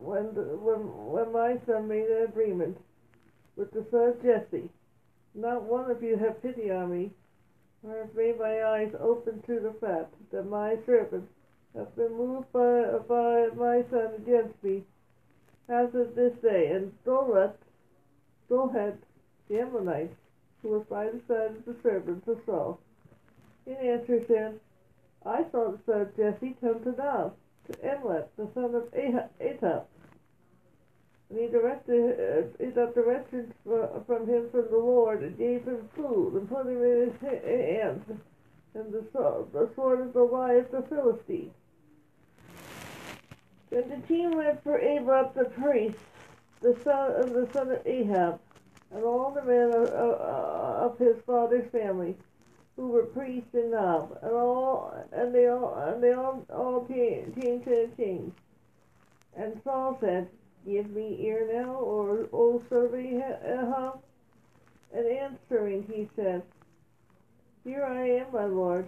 When 0.00 0.34
the, 0.34 0.56
when 0.56 0.80
when 1.12 1.32
my 1.32 1.58
son 1.66 1.88
made 1.88 2.08
an 2.08 2.24
agreement 2.24 2.78
with 3.56 3.70
the 3.72 3.84
son 3.90 4.08
of 4.08 4.22
Jesse, 4.22 4.68
not 5.34 5.62
one 5.62 5.90
of 5.90 6.02
you 6.02 6.16
have 6.16 6.42
pity 6.42 6.70
on 6.70 6.90
me, 6.90 7.10
or 7.82 7.98
have 7.98 8.14
made 8.14 8.38
my 8.38 8.64
eyes 8.64 8.92
open 9.00 9.42
to 9.42 9.60
the 9.60 9.74
fact 9.80 10.14
that 10.30 10.48
my 10.48 10.76
servants 10.86 11.32
have 11.76 11.94
been 11.96 12.16
moved 12.16 12.50
by, 12.52 12.98
by 13.08 13.48
my 13.54 13.82
son 13.90 14.10
against 14.16 14.62
me 14.62 14.84
as 15.68 15.94
of 15.94 16.14
this 16.14 16.32
day. 16.42 16.70
And 16.72 16.92
Dolet, 17.04 17.56
Dohet, 18.48 18.96
the 19.48 19.60
Ammonite, 19.60 20.14
who 20.62 20.68
was 20.68 20.84
by 20.88 21.06
the 21.06 21.20
side 21.28 21.56
of 21.56 21.64
the 21.66 21.76
servants 21.82 22.26
of 22.28 22.38
Saul, 22.46 22.78
in 23.66 23.74
answer 23.74 24.24
said, 24.26 24.60
I 25.26 25.44
saw 25.50 25.72
the 25.72 25.78
son 25.86 26.00
of 26.02 26.16
Jesse 26.16 26.56
come 26.60 26.82
to 26.84 26.92
Nob, 26.92 27.34
to 27.66 27.78
Emlet, 27.78 28.28
the 28.36 28.48
son 28.54 28.74
of 28.74 28.88
Ahab. 28.94 29.86
And 31.30 31.38
he 31.38 31.46
directed, 31.48 32.20
uh, 32.20 32.64
he 32.64 32.70
got 32.70 32.94
directions 32.94 33.52
from 33.64 34.26
him 34.26 34.50
from 34.50 34.70
the 34.70 34.76
Lord 34.76 35.22
and 35.22 35.38
gave 35.38 35.64
him 35.64 35.88
food 35.96 36.34
and 36.34 36.48
put 36.48 36.66
him 36.66 36.82
in 36.82 37.10
his 37.10 37.20
hands 37.20 38.04
and 38.74 38.92
the 38.92 39.04
sword, 39.12 39.52
the 39.52 39.70
sword 39.74 40.00
of 40.00 40.12
Goliath 40.12 40.70
the 40.70 40.82
Philistine. 40.82 41.52
Then 43.70 43.88
the 43.88 44.06
team 44.06 44.32
went 44.32 44.62
for 44.62 44.78
Abab 44.78 45.34
the 45.34 45.44
priest, 45.44 45.98
the 46.60 46.76
son 46.82 47.12
of 47.12 47.32
the 47.32 47.48
son 47.52 47.70
of 47.70 47.86
Ahab, 47.86 48.40
and 48.92 49.04
all 49.04 49.30
the 49.32 49.42
men 49.42 49.72
of, 49.74 49.88
of, 49.88 50.20
of 50.20 50.98
his 50.98 51.16
father's 51.26 51.70
family, 51.70 52.16
who 52.76 52.88
were 52.88 53.04
priests 53.04 53.54
in 53.54 53.70
Nob, 53.70 54.18
and 54.22 54.32
all 54.32 54.94
and 55.12 55.34
they 55.34 55.46
all 55.46 55.74
and 55.74 56.02
they 56.02 56.12
all 56.12 56.44
all 56.52 56.84
came, 56.84 57.32
came 57.40 57.60
to 57.62 57.70
the 57.70 57.90
king. 57.96 58.32
And 59.36 59.60
Saul 59.64 59.96
said, 60.00 60.28
Give 60.66 60.90
me 60.90 61.18
ear 61.20 61.46
now, 61.52 61.74
or 61.74 62.26
O 62.32 62.62
servant 62.70 63.22
Ahab. 63.44 63.98
And 64.94 65.06
answering, 65.06 65.84
he 65.92 66.08
said, 66.16 66.42
Here 67.64 67.84
I 67.84 68.08
am, 68.20 68.26
my 68.32 68.44
lord. 68.44 68.86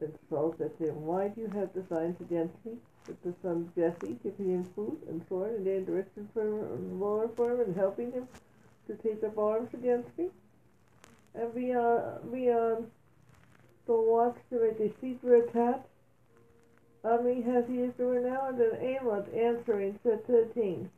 Then 0.00 0.12
Saul 0.28 0.54
said 0.58 0.76
to 0.78 0.88
him, 0.88 1.06
Why 1.06 1.28
do 1.28 1.42
you 1.42 1.48
have 1.48 1.72
designs 1.72 2.20
against 2.20 2.54
me? 2.64 2.72
With 3.06 3.22
the 3.22 3.34
son 3.42 3.68
of 3.68 3.74
Jesse, 3.76 4.18
giving 4.22 4.52
him 4.52 4.64
food 4.74 4.98
and 5.08 5.24
sword 5.28 5.54
and 5.54 5.64
gained 5.64 5.88
riches 5.88 6.26
for 6.34 6.42
him, 6.42 6.98
war 6.98 7.30
for 7.36 7.52
him, 7.52 7.60
and 7.60 7.76
helping 7.76 8.10
him 8.10 8.26
to 8.88 8.94
take 8.96 9.22
up 9.22 9.38
arms 9.38 9.72
against 9.72 10.08
me? 10.18 10.28
And 11.34 11.54
beyond, 11.54 12.32
beyond 12.32 12.90
the 13.86 13.94
watch 13.94 14.36
to 14.50 14.60
make 14.60 14.80
a 14.80 14.92
secret 15.00 15.50
attack 15.50 15.84
on 17.06 17.24
me 17.24 17.42
has 17.42 17.64
he 17.68 17.86
doing 17.96 18.24
now? 18.24 18.48
And 18.48 18.60
then 18.60 18.78
Amos 18.80 19.26
answering 19.34 19.98
said 20.02 20.26
the 20.26 20.48
king, 20.54 20.90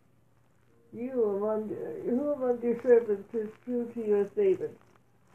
You 0.92 1.24
among 1.24 1.68
who 2.04 2.32
among 2.32 2.60
your 2.62 2.80
servants 2.82 3.34
is 3.34 3.50
true 3.64 3.90
to 3.94 4.06
you 4.06 4.16
as 4.22 4.30
David? 4.30 4.74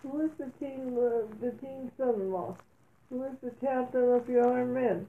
Who 0.01 0.21
is 0.21 0.31
the 0.37 0.51
king, 0.59 0.97
uh, 0.97 1.27
the 1.39 1.51
king's 1.51 1.91
son-in-law? 1.97 2.57
Who 3.09 3.23
is 3.23 3.33
the 3.41 3.51
captain 3.65 4.11
of 4.11 4.27
your 4.27 4.45
armed 4.47 4.73
men? 4.73 5.07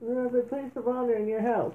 Who 0.00 0.16
has 0.22 0.32
a 0.34 0.46
place 0.46 0.70
of 0.76 0.86
honor 0.86 1.14
in 1.14 1.26
your 1.26 1.42
house? 1.42 1.74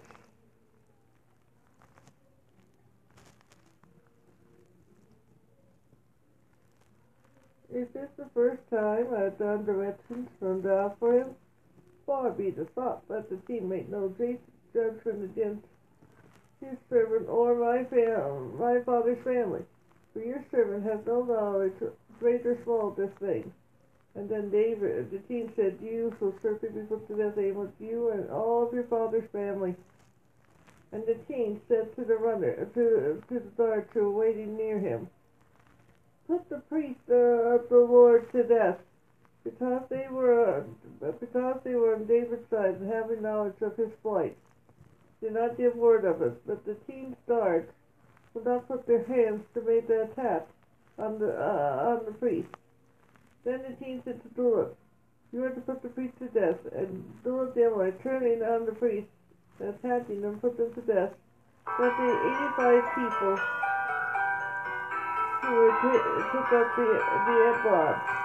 Is 7.73 7.87
this 7.93 8.09
the 8.17 8.25
first 8.33 8.61
time 8.69 9.07
I've 9.15 9.37
done 9.37 9.65
directions 9.65 10.29
from 10.39 10.61
God 10.61 10.95
for 10.99 11.13
him? 11.13 11.35
Far 12.05 12.31
be 12.31 12.49
the 12.49 12.65
thought 12.65 13.07
that 13.07 13.29
the 13.29 13.37
king 13.47 13.69
make 13.69 13.89
no 13.89 14.09
judgment 14.73 15.23
against 15.23 15.65
his 16.59 16.77
servant 16.89 17.29
or 17.29 17.55
my 17.55 17.83
fam- 17.85 18.57
my 18.57 18.81
father's 18.81 19.23
family. 19.23 19.61
For 20.13 20.19
your 20.19 20.43
servant 20.51 20.83
has 20.83 21.05
no 21.05 21.23
knowledge, 21.23 21.73
great 22.19 22.45
or 22.45 22.61
small, 22.63 22.89
of 22.89 22.95
this 22.95 23.11
thing. 23.19 23.51
And 24.15 24.29
then 24.29 24.51
David, 24.51 25.09
the 25.09 25.17
king 25.19 25.51
said, 25.55 25.79
You 25.81 26.15
shall 26.19 26.33
certainly 26.41 26.81
be 26.81 26.87
put 26.87 27.07
to 27.07 27.15
death, 27.15 27.37
Amos, 27.37 27.71
you 27.79 28.09
and 28.09 28.29
all 28.29 28.67
of 28.67 28.73
your 28.73 28.83
father's 28.83 29.29
family. 29.31 29.75
And 30.91 31.03
the 31.07 31.15
king 31.27 31.59
said 31.67 31.95
to 31.95 32.05
the 32.05 32.15
runner, 32.15 32.53
to, 32.75 33.23
to 33.27 33.39
the 33.39 33.51
guard 33.57 33.89
who 33.93 34.03
were 34.03 34.11
waiting 34.11 34.55
near 34.55 34.77
him, 34.77 35.09
Put 36.27 36.47
the 36.49 36.59
priest 36.69 36.99
uh, 37.09 37.13
of 37.13 37.69
the 37.69 37.79
Lord 37.79 38.31
to 38.31 38.43
death, 38.43 38.77
because 39.43 39.83
they 39.89 40.07
were 40.09 40.65
uh, 41.01 41.11
because 41.19 41.57
they 41.63 41.75
were 41.75 41.95
on 41.95 42.05
David's 42.05 42.49
side 42.49 42.75
and 42.75 42.91
having 42.91 43.21
knowledge 43.21 43.61
of 43.61 43.75
his 43.75 43.91
flight, 44.01 44.37
Did 45.21 45.33
not 45.33 45.57
give 45.57 45.75
word 45.75 46.05
of 46.05 46.21
it, 46.21 46.45
but 46.45 46.65
the 46.65 46.75
king's 46.85 47.15
guards 47.27 47.71
would 48.33 48.45
not 48.45 48.67
put 48.67 48.85
their 48.87 49.03
hands 49.03 49.43
to 49.53 49.61
make 49.61 49.87
the 49.87 50.03
attack 50.03 50.47
on 50.99 51.19
the 51.19 51.31
uh, 51.31 51.95
on 51.97 52.05
the 52.05 52.11
priest. 52.11 52.49
Then 53.45 53.61
the 53.67 53.75
king 53.83 54.01
said 54.03 54.21
to 54.23 54.29
Doeg, 54.29 54.67
You 55.31 55.43
are 55.43 55.49
to 55.49 55.61
put 55.61 55.81
the 55.81 55.89
priest 55.89 56.17
to 56.19 56.27
death, 56.27 56.59
and 56.75 57.03
the 57.23 57.29
Amorite, 57.31 58.01
turning 58.03 58.41
on 58.43 58.65
the 58.65 58.71
priest, 58.71 59.07
attacking 59.59 60.21
them, 60.21 60.39
put 60.39 60.57
them 60.57 60.73
to 60.73 60.81
death. 60.81 61.11
But 61.65 61.95
the 61.97 62.11
eighty-five 62.27 62.83
people 62.95 63.35
who 65.41 65.55
were 65.55 65.71
t- 65.81 66.31
took 66.31 66.51
up 66.51 66.75
the 66.75 66.87
the 67.25 67.35
ephod, 67.51 68.22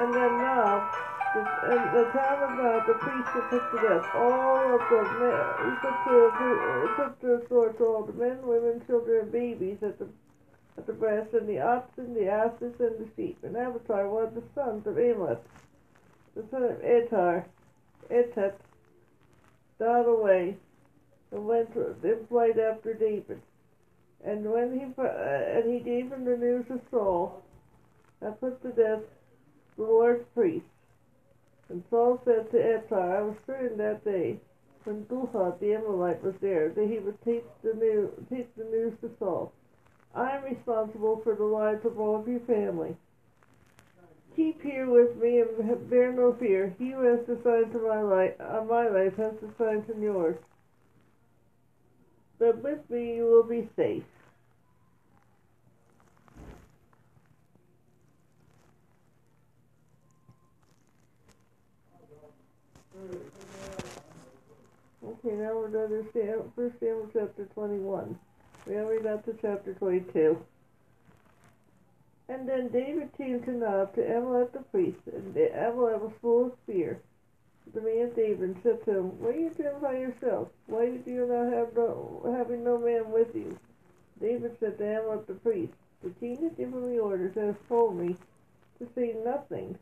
and 0.00 0.14
then 0.14 0.38
now. 0.38 0.90
The, 1.34 1.42
the 1.42 2.04
time 2.12 2.42
of 2.42 2.56
Nob, 2.56 2.86
the 2.86 2.94
priest 2.94 3.34
were 3.34 3.42
put 3.50 3.70
to 3.70 3.88
death. 3.88 4.06
All 4.14 4.74
of 4.74 4.80
the 4.88 5.02
men, 5.20 5.68
he 5.68 5.76
put 5.82 5.96
the, 6.06 6.92
put 6.96 7.20
the 7.20 7.46
sword 7.48 7.76
to 7.76 7.84
all 7.84 8.04
the 8.04 8.12
men, 8.14 8.38
women, 8.46 8.82
children, 8.86 9.24
and 9.24 9.32
babies 9.32 9.76
at 9.82 9.98
the 9.98 10.06
at 10.78 10.86
the 10.86 10.92
breast, 10.92 11.32
and 11.32 11.48
the 11.48 11.60
oxen, 11.60 12.14
the 12.14 12.28
asses, 12.28 12.74
and 12.78 12.98
the 12.98 13.08
sheep. 13.16 13.38
And 13.42 13.54
one 13.54 14.24
of 14.24 14.34
the 14.34 14.42
sons 14.54 14.86
of 14.86 14.98
Amos, 14.98 15.38
the 16.34 16.44
son 16.50 16.62
of 16.64 16.82
Etar, 16.82 17.44
Etat, 18.10 18.58
died 19.78 20.06
away 20.06 20.56
and 21.32 21.46
went 21.46 21.70
in 21.74 22.26
flight 22.28 22.58
after 22.58 22.94
David. 22.94 23.40
And 24.24 24.50
when 24.50 24.72
he 24.72 24.86
uh, 25.00 25.06
and 25.06 25.72
he 25.72 25.80
gave 25.80 26.10
him 26.10 26.24
the 26.24 26.36
news 26.36 26.66
of 26.70 26.80
Saul, 26.90 27.42
and 28.20 28.38
put 28.40 28.62
to 28.62 28.70
death 28.70 29.02
the 29.76 29.82
Lord's 29.82 30.24
priest. 30.34 30.66
And 31.68 31.82
Saul 31.90 32.20
said 32.24 32.50
to 32.50 32.58
Etar, 32.58 33.18
I 33.18 33.22
was 33.22 33.36
certain 33.46 33.78
that 33.78 34.04
day, 34.04 34.38
when 34.84 35.04
Buhad 35.06 35.58
the 35.58 35.74
Amalite 35.74 36.22
was 36.22 36.34
there, 36.40 36.68
that 36.68 36.88
he 36.88 36.98
would 36.98 37.20
take 37.24 37.44
the 37.62 37.74
news, 37.74 38.10
take 38.30 38.54
the 38.56 38.64
news 38.64 38.94
to 39.00 39.10
Saul. 39.18 39.52
I 40.14 40.36
am 40.36 40.44
responsible 40.44 41.20
for 41.22 41.34
the 41.34 41.44
lives 41.44 41.84
of 41.84 41.98
all 41.98 42.20
of 42.20 42.28
your 42.28 42.40
family. 42.40 42.96
Keep 44.36 44.62
here 44.62 44.88
with 44.88 45.16
me 45.16 45.40
and 45.40 45.90
bear 45.90 46.12
no 46.12 46.34
fear. 46.34 46.74
He 46.78 46.90
who 46.90 47.02
has 47.02 47.20
decided 47.20 47.72
to 47.72 47.78
my 47.80 48.00
life, 48.02 48.34
on 48.38 48.58
uh, 48.58 48.64
my 48.64 48.88
life 48.88 49.16
has 49.16 49.32
decided 49.34 49.90
on 49.94 50.02
yours. 50.02 50.36
But 52.38 52.62
with 52.62 52.88
me 52.90 53.16
you 53.16 53.24
will 53.24 53.42
be 53.42 53.68
safe. 53.76 54.04
Okay, 65.26 65.34
now 65.34 65.56
we're 65.56 65.68
going 65.68 65.90
to 65.90 66.50
First 66.54 66.78
Samuel 66.78 67.10
chapter 67.12 67.46
21. 67.46 68.16
We 68.64 68.76
already 68.76 69.02
got 69.02 69.24
to 69.24 69.36
chapter 69.42 69.74
22. 69.74 70.38
And 72.28 72.48
then 72.48 72.68
David 72.68 73.10
came 73.16 73.42
to 73.42 73.50
Nob 73.50 73.92
to 73.96 74.02
Amalek 74.02 74.52
the 74.52 74.60
priest, 74.60 75.00
and 75.12 75.36
Amalek 75.36 76.00
was 76.00 76.12
full 76.22 76.46
of 76.46 76.52
fear. 76.64 77.00
The 77.74 77.80
man 77.80 78.12
David 78.14 78.56
said 78.62 78.84
to 78.84 78.98
him, 78.98 79.18
What 79.18 79.34
are 79.34 79.40
you 79.40 79.50
doing 79.50 79.80
by 79.82 79.94
yourself? 79.94 80.48
Why 80.68 80.90
do 80.90 81.10
you 81.10 81.26
not 81.26 81.52
have 81.52 81.74
no, 81.74 82.32
having 82.36 82.62
no 82.62 82.78
man 82.78 83.10
with 83.10 83.34
you? 83.34 83.58
David 84.20 84.56
said 84.60 84.78
to 84.78 84.84
Amalek 84.84 85.26
the 85.26 85.34
priest, 85.34 85.72
The 86.04 86.10
king 86.20 86.36
has 86.42 86.52
given 86.52 86.88
me 86.88 87.00
orders 87.00 87.36
and 87.36 87.46
has 87.46 87.68
told 87.68 87.98
me 87.98 88.14
to 88.78 88.88
say 88.94 89.16
nothing 89.24 89.75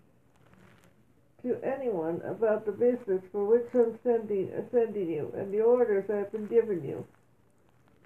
to 1.44 1.56
anyone 1.62 2.22
about 2.24 2.64
the 2.64 2.72
business 2.72 3.22
for 3.30 3.44
which 3.44 3.66
I'm 3.74 3.98
sending, 4.02 4.50
sending 4.72 5.10
you, 5.10 5.32
and 5.36 5.52
the 5.52 5.60
orders 5.60 6.08
I 6.10 6.16
have 6.16 6.32
been 6.32 6.46
giving 6.46 6.82
you. 6.84 7.06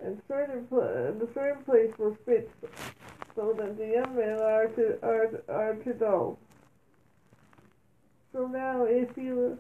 And 0.04 0.20
certain 0.28 0.66
the 0.70 1.28
certain 1.34 1.64
place 1.64 1.92
was 1.98 2.14
fixed 2.26 2.54
so 3.34 3.54
that 3.56 3.78
the 3.78 3.86
young 3.86 4.16
men 4.16 4.40
are 4.40 4.66
to 4.66 4.98
are 5.02 5.42
are 5.48 5.74
to 5.74 5.92
go. 5.92 6.38
So 8.32 8.46
now, 8.46 8.84
if 8.84 9.16
you 9.16 9.58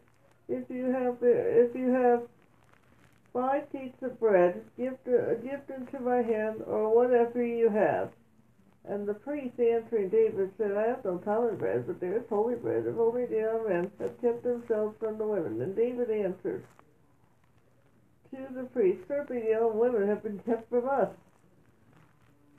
if 0.48 0.64
you 0.68 0.92
have 0.92 1.16
if 1.22 1.74
you 1.74 1.90
have 1.90 2.22
five 3.32 3.70
cakes 3.72 4.02
of 4.02 4.18
bread, 4.18 4.64
give 4.76 4.96
the, 5.04 5.38
give 5.42 5.66
them 5.66 5.86
to 5.92 6.00
my 6.00 6.22
hand, 6.22 6.62
or 6.66 6.94
whatever 6.94 7.44
you 7.44 7.68
have. 7.68 8.10
And 8.88 9.06
the 9.06 9.14
priest 9.14 9.60
answering 9.60 10.08
David 10.08 10.50
said, 10.56 10.72
I 10.72 10.86
have 10.88 11.04
no 11.04 11.18
common 11.18 11.56
bread, 11.56 11.86
but 11.86 12.00
there 12.00 12.16
is 12.16 12.22
holy 12.30 12.54
bread, 12.54 12.86
if 12.86 12.96
only 12.98 13.26
the 13.26 13.36
young 13.36 13.68
men 13.68 13.90
have 14.00 14.20
kept 14.22 14.42
themselves 14.42 14.96
from 14.98 15.18
the 15.18 15.26
women. 15.26 15.60
And 15.60 15.76
David 15.76 16.10
answered 16.10 16.64
to 18.30 18.46
the 18.54 18.64
priest, 18.64 19.06
Certainly 19.06 19.42
the 19.42 19.50
young 19.50 19.78
women 19.78 20.08
have 20.08 20.22
been 20.22 20.38
kept 20.38 20.70
from 20.70 20.88
us. 20.88 21.10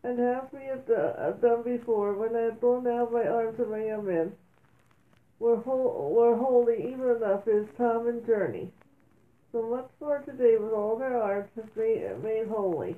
And 0.04 0.20
as 0.20 0.44
we 0.54 0.66
have 0.66 0.86
done 1.42 1.64
before, 1.64 2.14
when 2.14 2.36
I 2.36 2.42
had 2.42 2.62
blown 2.62 2.86
out 2.88 3.12
my 3.12 3.28
arms 3.28 3.60
of 3.60 3.70
my 3.70 3.84
young 3.86 4.06
men, 4.06 4.32
were, 5.40 5.58
whole, 5.58 6.14
were 6.16 6.38
holy 6.38 6.94
even 6.94 7.10
enough 7.10 7.46
his 7.46 7.66
common 7.76 8.24
journey. 8.26 8.72
So 9.52 9.64
much 9.64 9.90
more 10.00 10.20
today 10.20 10.58
with 10.58 10.74
all 10.74 10.96
their 10.96 11.20
arms 11.20 11.50
has 11.56 11.66
made, 11.76 12.24
made 12.24 12.48
holy. 12.48 12.96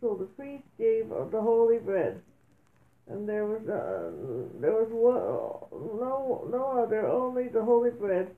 So 0.00 0.14
the 0.14 0.26
priest 0.26 0.64
gave 0.78 1.08
the 1.08 1.40
holy 1.40 1.78
bread, 1.78 2.20
and 3.08 3.28
there 3.28 3.46
was 3.46 3.68
uh, 3.68 4.12
there 4.60 4.72
was 4.72 4.88
no 4.92 6.48
no 6.50 6.82
other, 6.82 7.06
only 7.08 7.48
the 7.48 7.64
holy 7.64 7.90
bread, 7.90 8.30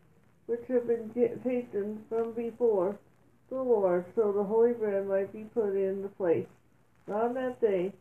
which 0.46 0.66
had 0.68 0.87
been 0.87 1.11
taken 1.44 2.05
from 2.09 2.33
before 2.33 2.99
the 3.51 3.62
Lord, 3.62 4.05
so 4.14 4.33
the 4.33 4.44
holy 4.44 4.73
bread 4.73 5.07
might 5.07 5.33
be 5.33 5.44
put 5.44 5.75
in 5.75 6.03
the 6.03 6.09
place 6.09 6.46
on 7.09 7.35
that 7.35 7.61
day 7.61 7.92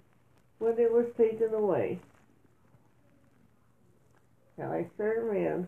when 0.59 0.79
it 0.79 0.91
was 0.91 1.07
taken 1.17 1.53
away. 1.53 1.99
Now 4.57 4.71
I 4.71 4.87
serve 4.97 5.33
man 5.33 5.67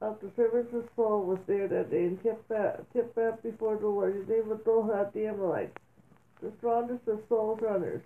of 0.00 0.20
the 0.20 0.30
servants 0.36 0.74
of 0.74 0.88
Saul 0.94 1.22
was 1.24 1.38
there 1.46 1.68
that 1.68 1.90
day 1.90 2.04
and 2.04 2.22
kept 2.22 2.48
back, 2.48 2.80
kept 2.92 3.14
back 3.14 3.42
before 3.42 3.76
the 3.76 3.86
Lord. 3.86 4.14
His 4.14 4.28
name 4.28 4.48
was 4.48 4.58
Dohad 4.60 5.12
the 5.12 5.26
Amalekite, 5.26 5.76
the 6.42 6.52
strongest 6.58 7.08
of 7.08 7.20
Saul's 7.28 7.60
runners. 7.62 8.02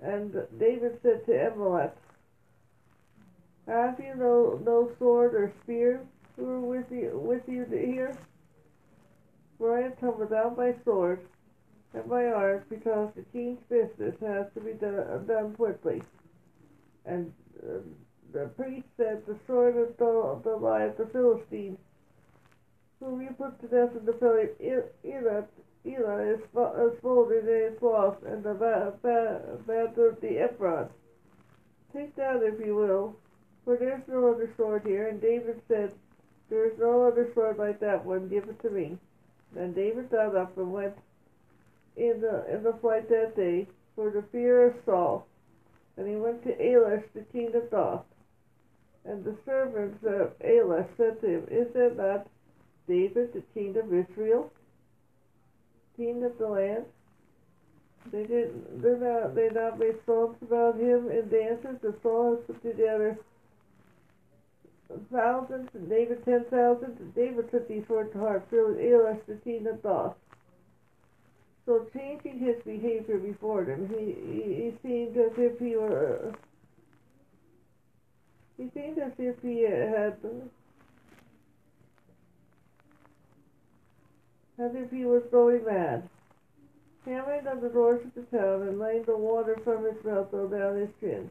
And 0.00 0.32
David 0.58 0.98
said 1.02 1.26
to 1.26 1.52
Amalek, 1.52 1.92
Have 3.66 3.98
you 3.98 4.14
no, 4.16 4.60
no 4.64 4.90
sword 4.98 5.34
or 5.34 5.52
spear 5.64 6.00
who 6.36 6.48
are 6.48 6.60
with 6.60 6.86
you, 6.92 7.18
with 7.20 7.42
you 7.48 7.66
here? 7.68 8.16
For 9.58 9.76
I 9.76 9.82
have 9.82 9.98
come 10.00 10.20
without 10.20 10.56
my 10.56 10.72
sword 10.84 11.26
and 11.92 12.06
my 12.06 12.26
arms 12.26 12.64
because 12.70 13.10
the 13.16 13.22
king's 13.32 13.58
business 13.68 14.14
has 14.20 14.46
to 14.54 14.60
be 14.60 14.72
done, 14.74 15.26
done 15.26 15.54
quickly. 15.54 16.00
And 17.04 17.32
uh, 17.64 17.80
the 18.32 18.50
priest 18.56 18.86
said, 18.96 19.24
The 19.26 19.36
sword 19.46 19.76
of 19.76 19.96
the, 19.96 20.40
the 20.44 20.56
lie 20.56 20.88
the 20.88 21.06
Philistines, 21.06 21.78
whom 23.00 23.22
you 23.22 23.30
put 23.38 23.60
to 23.60 23.68
death 23.68 23.96
in 23.96 24.04
the 24.04 24.12
valley 24.12 24.48
Elah, 25.04 25.44
Elah 25.86 26.34
is, 26.34 26.40
is 26.40 27.00
folded 27.00 27.48
in 27.48 27.72
its 27.72 27.82
lost, 27.82 28.22
and 28.24 28.42
the 28.42 28.54
band 28.54 29.98
of 29.98 30.20
the 30.20 30.44
ephod. 30.44 30.90
Take 31.94 32.14
that 32.16 32.42
if 32.42 32.64
you 32.64 32.76
will, 32.76 33.16
for 33.64 33.76
there's 33.76 34.02
no 34.08 34.32
other 34.32 34.52
sword 34.56 34.82
here. 34.84 35.08
And 35.08 35.20
David 35.20 35.60
said, 35.68 35.92
There 36.50 36.66
is 36.66 36.78
no 36.78 37.06
other 37.06 37.30
sword 37.34 37.58
like 37.58 37.80
that 37.80 38.04
one, 38.04 38.28
give 38.28 38.44
it 38.48 38.60
to 38.62 38.70
me. 38.70 38.98
Then 39.54 39.72
David 39.72 40.10
got 40.10 40.36
up 40.36 40.56
and 40.58 40.72
went 40.72 40.94
in 41.96 42.20
the 42.20 42.44
in 42.54 42.62
the 42.62 42.74
flight 42.74 43.08
that 43.08 43.34
day 43.34 43.66
for 43.96 44.10
the 44.10 44.22
fear 44.30 44.68
of 44.68 44.76
Saul. 44.84 45.26
And 45.96 46.06
he 46.06 46.16
went 46.16 46.44
to 46.44 46.54
Elish, 46.54 47.04
the 47.14 47.22
king 47.32 47.54
of 47.54 47.70
Gath. 47.70 48.04
And 49.08 49.24
the 49.24 49.34
servants 49.46 50.04
of 50.04 50.32
Achish 50.42 50.86
said 50.98 51.20
to 51.22 51.26
him, 51.26 51.48
Is 51.50 51.72
that 51.72 51.96
not 51.96 52.26
David, 52.86 53.32
the 53.32 53.42
king 53.54 53.74
of 53.78 53.92
Israel, 53.92 54.52
king 55.96 56.22
of 56.24 56.36
the 56.36 56.46
land? 56.46 56.84
They 58.12 58.24
didn't. 58.24 58.82
They're 58.82 58.98
not. 58.98 59.34
They 59.34 59.48
not 59.48 59.78
made 59.78 59.96
songs 60.04 60.36
about 60.42 60.78
him 60.78 61.08
and 61.10 61.30
dances. 61.30 61.80
The 61.80 61.94
songs 62.02 62.40
put 62.46 62.62
together 62.62 63.18
thousands, 65.10 65.70
and 65.72 65.88
David 65.88 66.24
ten 66.24 66.44
thousands. 66.50 67.00
And 67.00 67.14
David 67.14 67.50
took 67.50 67.66
these 67.66 67.88
words 67.88 68.12
to 68.12 68.18
heart, 68.18 68.46
filled 68.50 68.76
Achish, 68.76 69.22
the 69.26 69.34
king 69.36 69.66
of 69.66 69.82
Gath. 69.82 70.14
So 71.64 71.86
changing 71.94 72.38
his 72.38 72.56
behavior 72.64 73.18
before 73.18 73.64
them, 73.64 73.88
he, 73.88 74.16
he, 74.32 74.54
he 74.54 74.72
seemed 74.82 75.16
as 75.16 75.32
if 75.36 75.58
he 75.58 75.76
were 75.76 76.32
he 78.58 78.68
seemed 78.74 78.98
as 78.98 79.12
if 79.18 79.36
he 79.40 79.64
uh, 79.66 79.70
had, 79.70 80.16
as 84.58 84.72
if 84.74 84.90
he 84.90 85.04
was 85.04 85.22
going 85.30 85.64
mad. 85.64 86.08
Hammering 87.04 87.46
on 87.46 87.60
the 87.60 87.68
doors 87.68 88.04
of 88.04 88.14
the 88.14 88.36
town 88.36 88.62
and 88.68 88.78
letting 88.78 89.04
the 89.04 89.16
water 89.16 89.56
from 89.64 89.84
his 89.84 90.04
mouth 90.04 90.30
go 90.32 90.48
down 90.48 90.76
his 90.76 90.90
chin. 91.00 91.30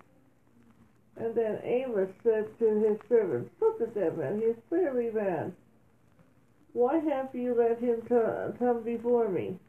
And 1.17 1.35
then 1.35 1.59
Amos 1.63 2.09
said 2.23 2.47
to 2.59 2.65
his 2.79 2.97
servants, 3.09 3.51
Look 3.59 3.81
at 3.81 3.93
that 3.95 4.17
man, 4.17 4.39
he 4.39 4.45
is 4.45 4.57
clearly 4.69 5.11
mad. 5.11 5.53
Why 6.73 6.99
have 6.99 7.29
you 7.33 7.53
let 7.53 7.79
him 7.79 8.01
come 8.57 8.83
before 8.83 9.27
me? 9.27 9.59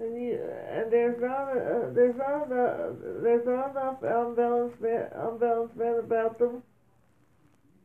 And, 0.00 0.14
you, 0.20 0.40
and 0.70 0.90
there's 0.90 1.20
not 1.20 1.50
uh, 1.50 1.90
there's 1.92 2.16
not 2.16 2.50
uh, 2.50 2.88
there's 3.20 3.44
not 3.44 3.72
enough 3.72 4.02
unbalanced 4.02 4.80
unbalanced 4.80 5.76
men 5.76 5.96
about 5.98 6.38
them 6.38 6.62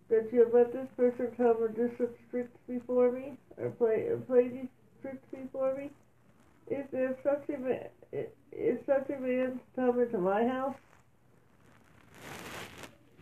that 0.10 0.32
you 0.32 0.50
let 0.54 0.72
this 0.72 0.88
person 0.96 1.28
come 1.36 1.62
and 1.62 1.76
do 1.76 1.92
such 1.98 2.16
tricks 2.32 2.58
before 2.70 3.12
me 3.12 3.34
or 3.58 3.70
play 3.72 4.08
play 4.28 4.48
these 4.48 4.70
tricks 5.02 5.26
before 5.30 5.76
me. 5.76 5.90
Is 6.68 6.86
there 6.94 7.18
such 7.22 7.44
a 7.54 7.60
man 7.60 7.90
is 8.54 8.80
such 8.86 9.10
a 9.10 9.20
man 9.20 9.60
come 9.76 10.00
into 10.00 10.18
my 10.18 10.48
house? 10.48 10.76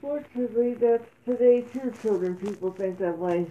Fortunately, 0.02 0.76
that's 0.76 1.10
today 1.26 1.62
too. 1.62 1.92
Children, 2.00 2.36
people 2.36 2.72
think 2.72 3.00
that 3.00 3.18
way. 3.18 3.48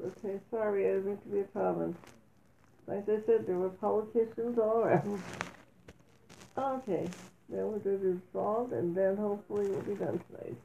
Okay, 0.00 0.38
sorry, 0.48 0.86
I 0.86 0.90
didn't 0.90 1.06
mean 1.06 1.18
to 1.18 1.28
be 1.28 1.40
a 1.40 1.44
comment. 1.44 1.96
Like 2.90 3.08
I 3.08 3.24
said, 3.24 3.46
there 3.46 3.56
were 3.56 3.68
politicians 3.68 4.58
all 4.58 4.80
around. 4.82 5.22
Okay, 6.58 7.08
then 7.48 7.68
we'll 7.68 7.78
do 7.78 7.96
this 7.96 8.20
solved, 8.32 8.72
and 8.72 8.96
then 8.96 9.16
hopefully 9.16 9.68
we'll 9.68 9.80
be 9.82 9.94
done 9.94 10.20
tonight. 10.28 10.56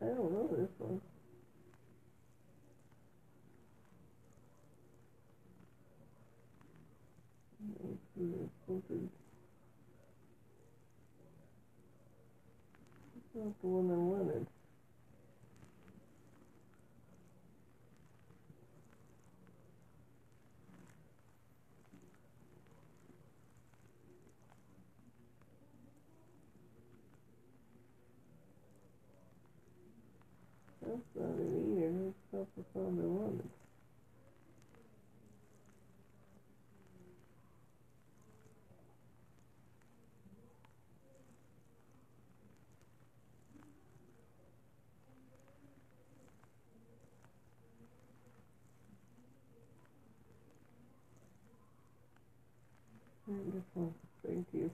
I 0.00 0.06
don't 0.06 0.32
know 0.32 0.48
this 0.56 0.68
one. 0.78 1.00
Something. 8.74 9.08
It's 13.16 13.34
not 13.36 13.60
the 13.60 13.68
one 13.68 13.88
I 13.88 13.94
wanted. 13.94 14.46
That's 30.82 30.98
not 31.14 31.38
it 31.38 31.78
either. 31.78 31.92
That's 31.92 32.32
not 32.32 32.46
the 32.56 32.64
sound 32.74 32.98
I 33.00 33.06
wanted. 33.06 33.48
This 53.26 53.62
one. 53.74 53.94
Thank 54.26 54.46
you. 54.52 54.70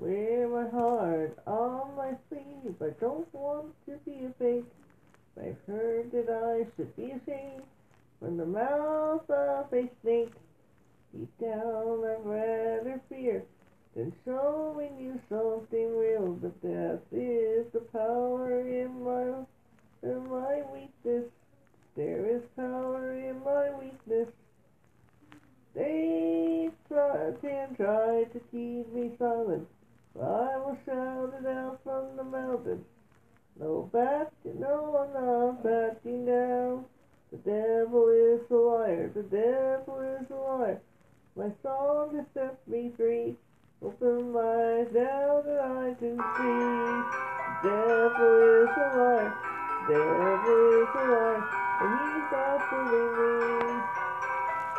Wear 0.00 0.48
my 0.48 0.68
heart 0.70 1.38
on 1.46 1.94
my 1.96 2.12
sleeve. 2.28 2.74
I 2.80 2.90
don't 3.00 3.32
want 3.32 3.72
to 3.86 3.92
be 4.04 4.24
a 4.24 4.30
fake. 4.38 4.64
I've 5.40 5.56
heard 5.66 6.10
that 6.12 6.28
I 6.28 6.66
should 6.76 6.96
be 6.96 7.12
ashamed 7.12 7.62
from 8.18 8.36
the 8.36 8.46
mouth 8.46 9.28
of 9.30 9.72
a 9.72 9.88
snake. 10.02 10.32
Deep 11.12 11.30
down 11.40 12.04
I've 12.04 12.24
rather 12.24 13.00
fear 13.08 13.44
than 13.94 14.12
showing 14.24 14.98
you 14.98 15.20
something 15.28 15.96
real. 15.96 16.38
But 16.42 16.60
death 16.60 17.00
is 17.12 17.66
the 17.72 17.80
power 17.92 18.60
in 18.60 19.04
my 19.04 19.44
in 20.02 20.28
my 20.28 20.62
weakness. 20.72 21.30
There 21.96 22.26
is 22.26 22.42
power 22.56 23.14
in 23.14 23.40
my 23.44 23.70
weakness. 23.78 24.28
They 25.74 26.70
try, 26.88 27.32
can 27.40 27.74
try 27.76 28.24
to 28.24 28.40
keep 28.50 28.92
me 28.92 29.12
silent. 29.18 29.68
I 30.20 30.58
will 30.58 30.78
shout 30.86 31.34
it 31.40 31.46
out 31.46 31.80
from 31.82 32.16
the 32.16 32.22
mountain. 32.22 32.84
No 33.58 33.90
back, 33.92 34.30
no, 34.44 34.96
I'm 34.96 35.12
not 35.12 35.62
backing 35.64 36.26
down. 36.26 36.84
The 37.32 37.38
devil 37.38 38.08
is 38.10 38.48
a 38.48 38.54
liar, 38.54 39.10
the 39.12 39.24
devil 39.24 40.00
is 40.00 40.30
a 40.30 40.34
liar. 40.34 40.80
My 41.36 41.50
song 41.62 42.14
has 42.14 42.26
set 42.32 42.56
me 42.68 42.92
free. 42.96 43.34
Open 43.82 44.30
my 44.30 44.40
eyes 44.40 44.86
now 44.94 45.42
that 45.44 45.60
I 45.60 45.94
can 45.98 46.16
see. 46.16 47.24
The 47.62 47.68
devil 47.68 48.34
is 48.62 48.70
a 48.70 48.88
liar, 48.94 49.34
the 49.88 49.94
devil 49.94 50.62
is 50.78 50.94
a 50.94 51.04
liar, 51.10 51.42
and 51.82 51.90
he's 52.00 52.28
not 52.30 52.58
fooling 52.70 53.12
me. 53.18 53.34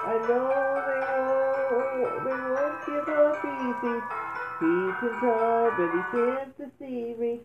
I 0.06 0.16
know 0.30 0.48
they 0.88 1.04
won't, 1.28 2.24
they 2.24 2.40
won't 2.56 2.80
give 2.86 3.10
up 3.10 3.44
easy. 3.44 4.45
He 4.60 4.66
can 4.66 5.20
try, 5.20 5.70
but 5.78 5.92
he 5.92 6.18
can't 6.18 6.58
deceive 6.58 7.20
me. 7.20 7.40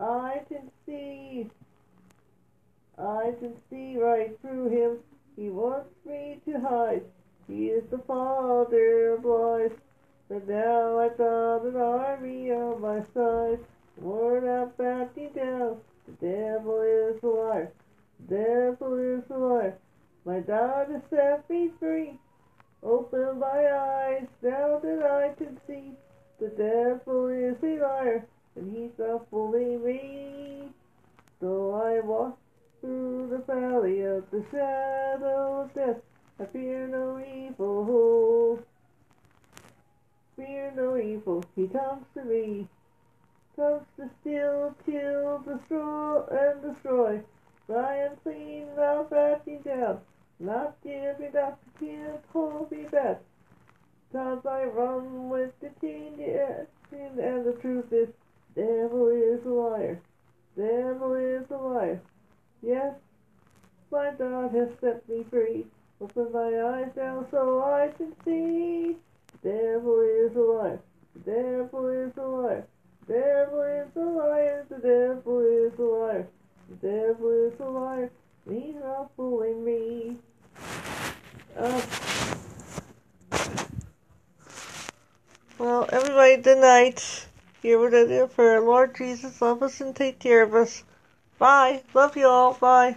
I 0.00 0.40
can 0.48 0.70
see, 0.84 1.48
I 2.98 3.32
can 3.38 3.54
see 3.70 3.96
right 3.96 4.36
through 4.40 4.68
him. 4.68 4.98
He 5.36 5.50
wants 5.50 5.94
me 6.04 6.40
to 6.46 6.60
hide. 6.60 7.04
He 7.46 7.66
is 7.66 7.84
the 7.90 7.98
father 7.98 9.14
of 9.14 9.24
lies. 9.24 9.70
But 10.28 10.48
now 10.48 10.98
I've 10.98 11.18
got 11.18 11.64
an 11.66 11.76
army 11.76 12.50
on 12.50 12.80
my 12.80 13.00
side. 13.14 13.60
We're 13.98 14.40
not 14.40 14.76
backing 14.76 15.30
down. 15.34 15.76
The 16.06 16.26
devil 16.26 16.80
is 16.80 17.22
a 17.22 17.26
liar. 17.26 17.72
The 18.28 18.34
devil 18.34 18.98
is 18.98 19.22
a 19.30 19.38
liar. 19.38 19.78
My 20.24 20.40
daughter 20.40 21.00
set 21.10 21.48
me 21.48 21.70
free. 21.78 22.18
Open 22.82 23.38
my 23.38 23.72
eyes 23.72 24.26
now 24.42 24.80
that 24.82 25.02
I 25.04 25.34
can 25.38 25.58
see. 25.66 25.92
The 26.40 26.48
devil 26.48 27.28
is 27.28 27.56
a 27.62 27.80
liar, 27.80 28.26
and 28.56 28.76
he's 28.76 28.98
not 28.98 29.30
fooling 29.30 29.84
me. 29.84 30.68
Though 31.40 31.74
I 31.74 32.00
walk 32.00 32.38
through 32.80 33.28
the 33.30 33.38
valley 33.38 34.00
of 34.02 34.28
the 34.30 34.44
shadow 34.50 35.62
of 35.62 35.74
death, 35.74 36.02
I 36.40 36.46
fear 36.46 36.88
no 36.88 37.18
evil. 37.20 38.62
Fear 40.36 40.72
no 40.76 40.96
evil, 40.96 41.44
he 41.54 41.68
comes 41.68 42.04
to 42.14 42.24
me. 42.24 42.68
Comes 43.54 43.86
to 43.96 44.10
steal, 44.20 44.74
kill, 44.84 45.38
destroy, 45.38 46.24
and 46.32 46.74
destroy. 46.74 47.22
I 47.72 47.94
am 47.96 48.16
clean, 48.24 48.66
now 48.76 49.04
backing 49.04 49.60
down. 49.60 50.00
Not 50.40 50.76
giving 50.82 51.36
up, 51.36 51.60
can't 51.78 52.20
hold 52.32 52.72
me 52.72 52.84
back. 52.90 53.20
Cause 54.14 54.46
I 54.48 54.62
run 54.62 55.28
with 55.28 55.50
the 55.60 55.70
king, 55.80 56.14
and 56.92 57.44
the 57.44 57.58
truth 57.60 57.92
is, 57.92 58.08
devil 58.54 59.08
is 59.08 59.44
a 59.44 59.48
liar. 59.48 60.00
Devil 60.56 61.14
is 61.14 61.50
a 61.50 61.56
liar. 61.56 62.00
Yes, 62.62 62.94
my 63.90 64.12
God 64.16 64.54
has 64.54 64.68
set 64.80 65.08
me 65.08 65.24
free. 65.28 65.66
Open 66.00 66.28
my 66.32 66.60
eyes 66.62 66.90
now 66.96 67.26
so 67.32 67.64
I 67.64 67.88
can 67.96 68.12
see. 68.24 68.94
Devil 69.42 70.00
is 70.00 70.36
a 70.36 70.40
liar. 70.40 70.78
Devil 71.26 71.88
is 71.88 72.16
a 72.16 72.22
liar. 72.22 72.66
Devil 73.08 73.62
is 73.62 73.96
a 73.96 74.00
liar. 74.00 74.66
The 74.68 74.76
devil 74.76 75.40
is 75.40 75.76
a 75.76 75.82
liar. 75.82 76.28
The 76.70 76.76
devil 76.86 77.30
is 77.48 77.58
a 77.58 77.64
liar. 77.64 78.10
He's 78.48 78.76
not 78.76 79.10
fooling 79.16 79.64
me. 79.64 80.18
Uh, 81.58 81.82
well, 85.58 85.88
everybody, 85.92 86.36
good 86.36 86.58
night. 86.58 87.26
Here 87.62 87.78
with 87.78 87.94
it 87.94 88.30
for 88.32 88.60
Lord 88.60 88.96
Jesus, 88.96 89.40
love 89.40 89.62
us 89.62 89.80
and 89.80 89.94
take 89.94 90.18
care 90.18 90.42
of 90.42 90.54
us. 90.54 90.84
Bye. 91.38 91.82
Love 91.94 92.16
you 92.16 92.26
all. 92.26 92.54
Bye. 92.54 92.96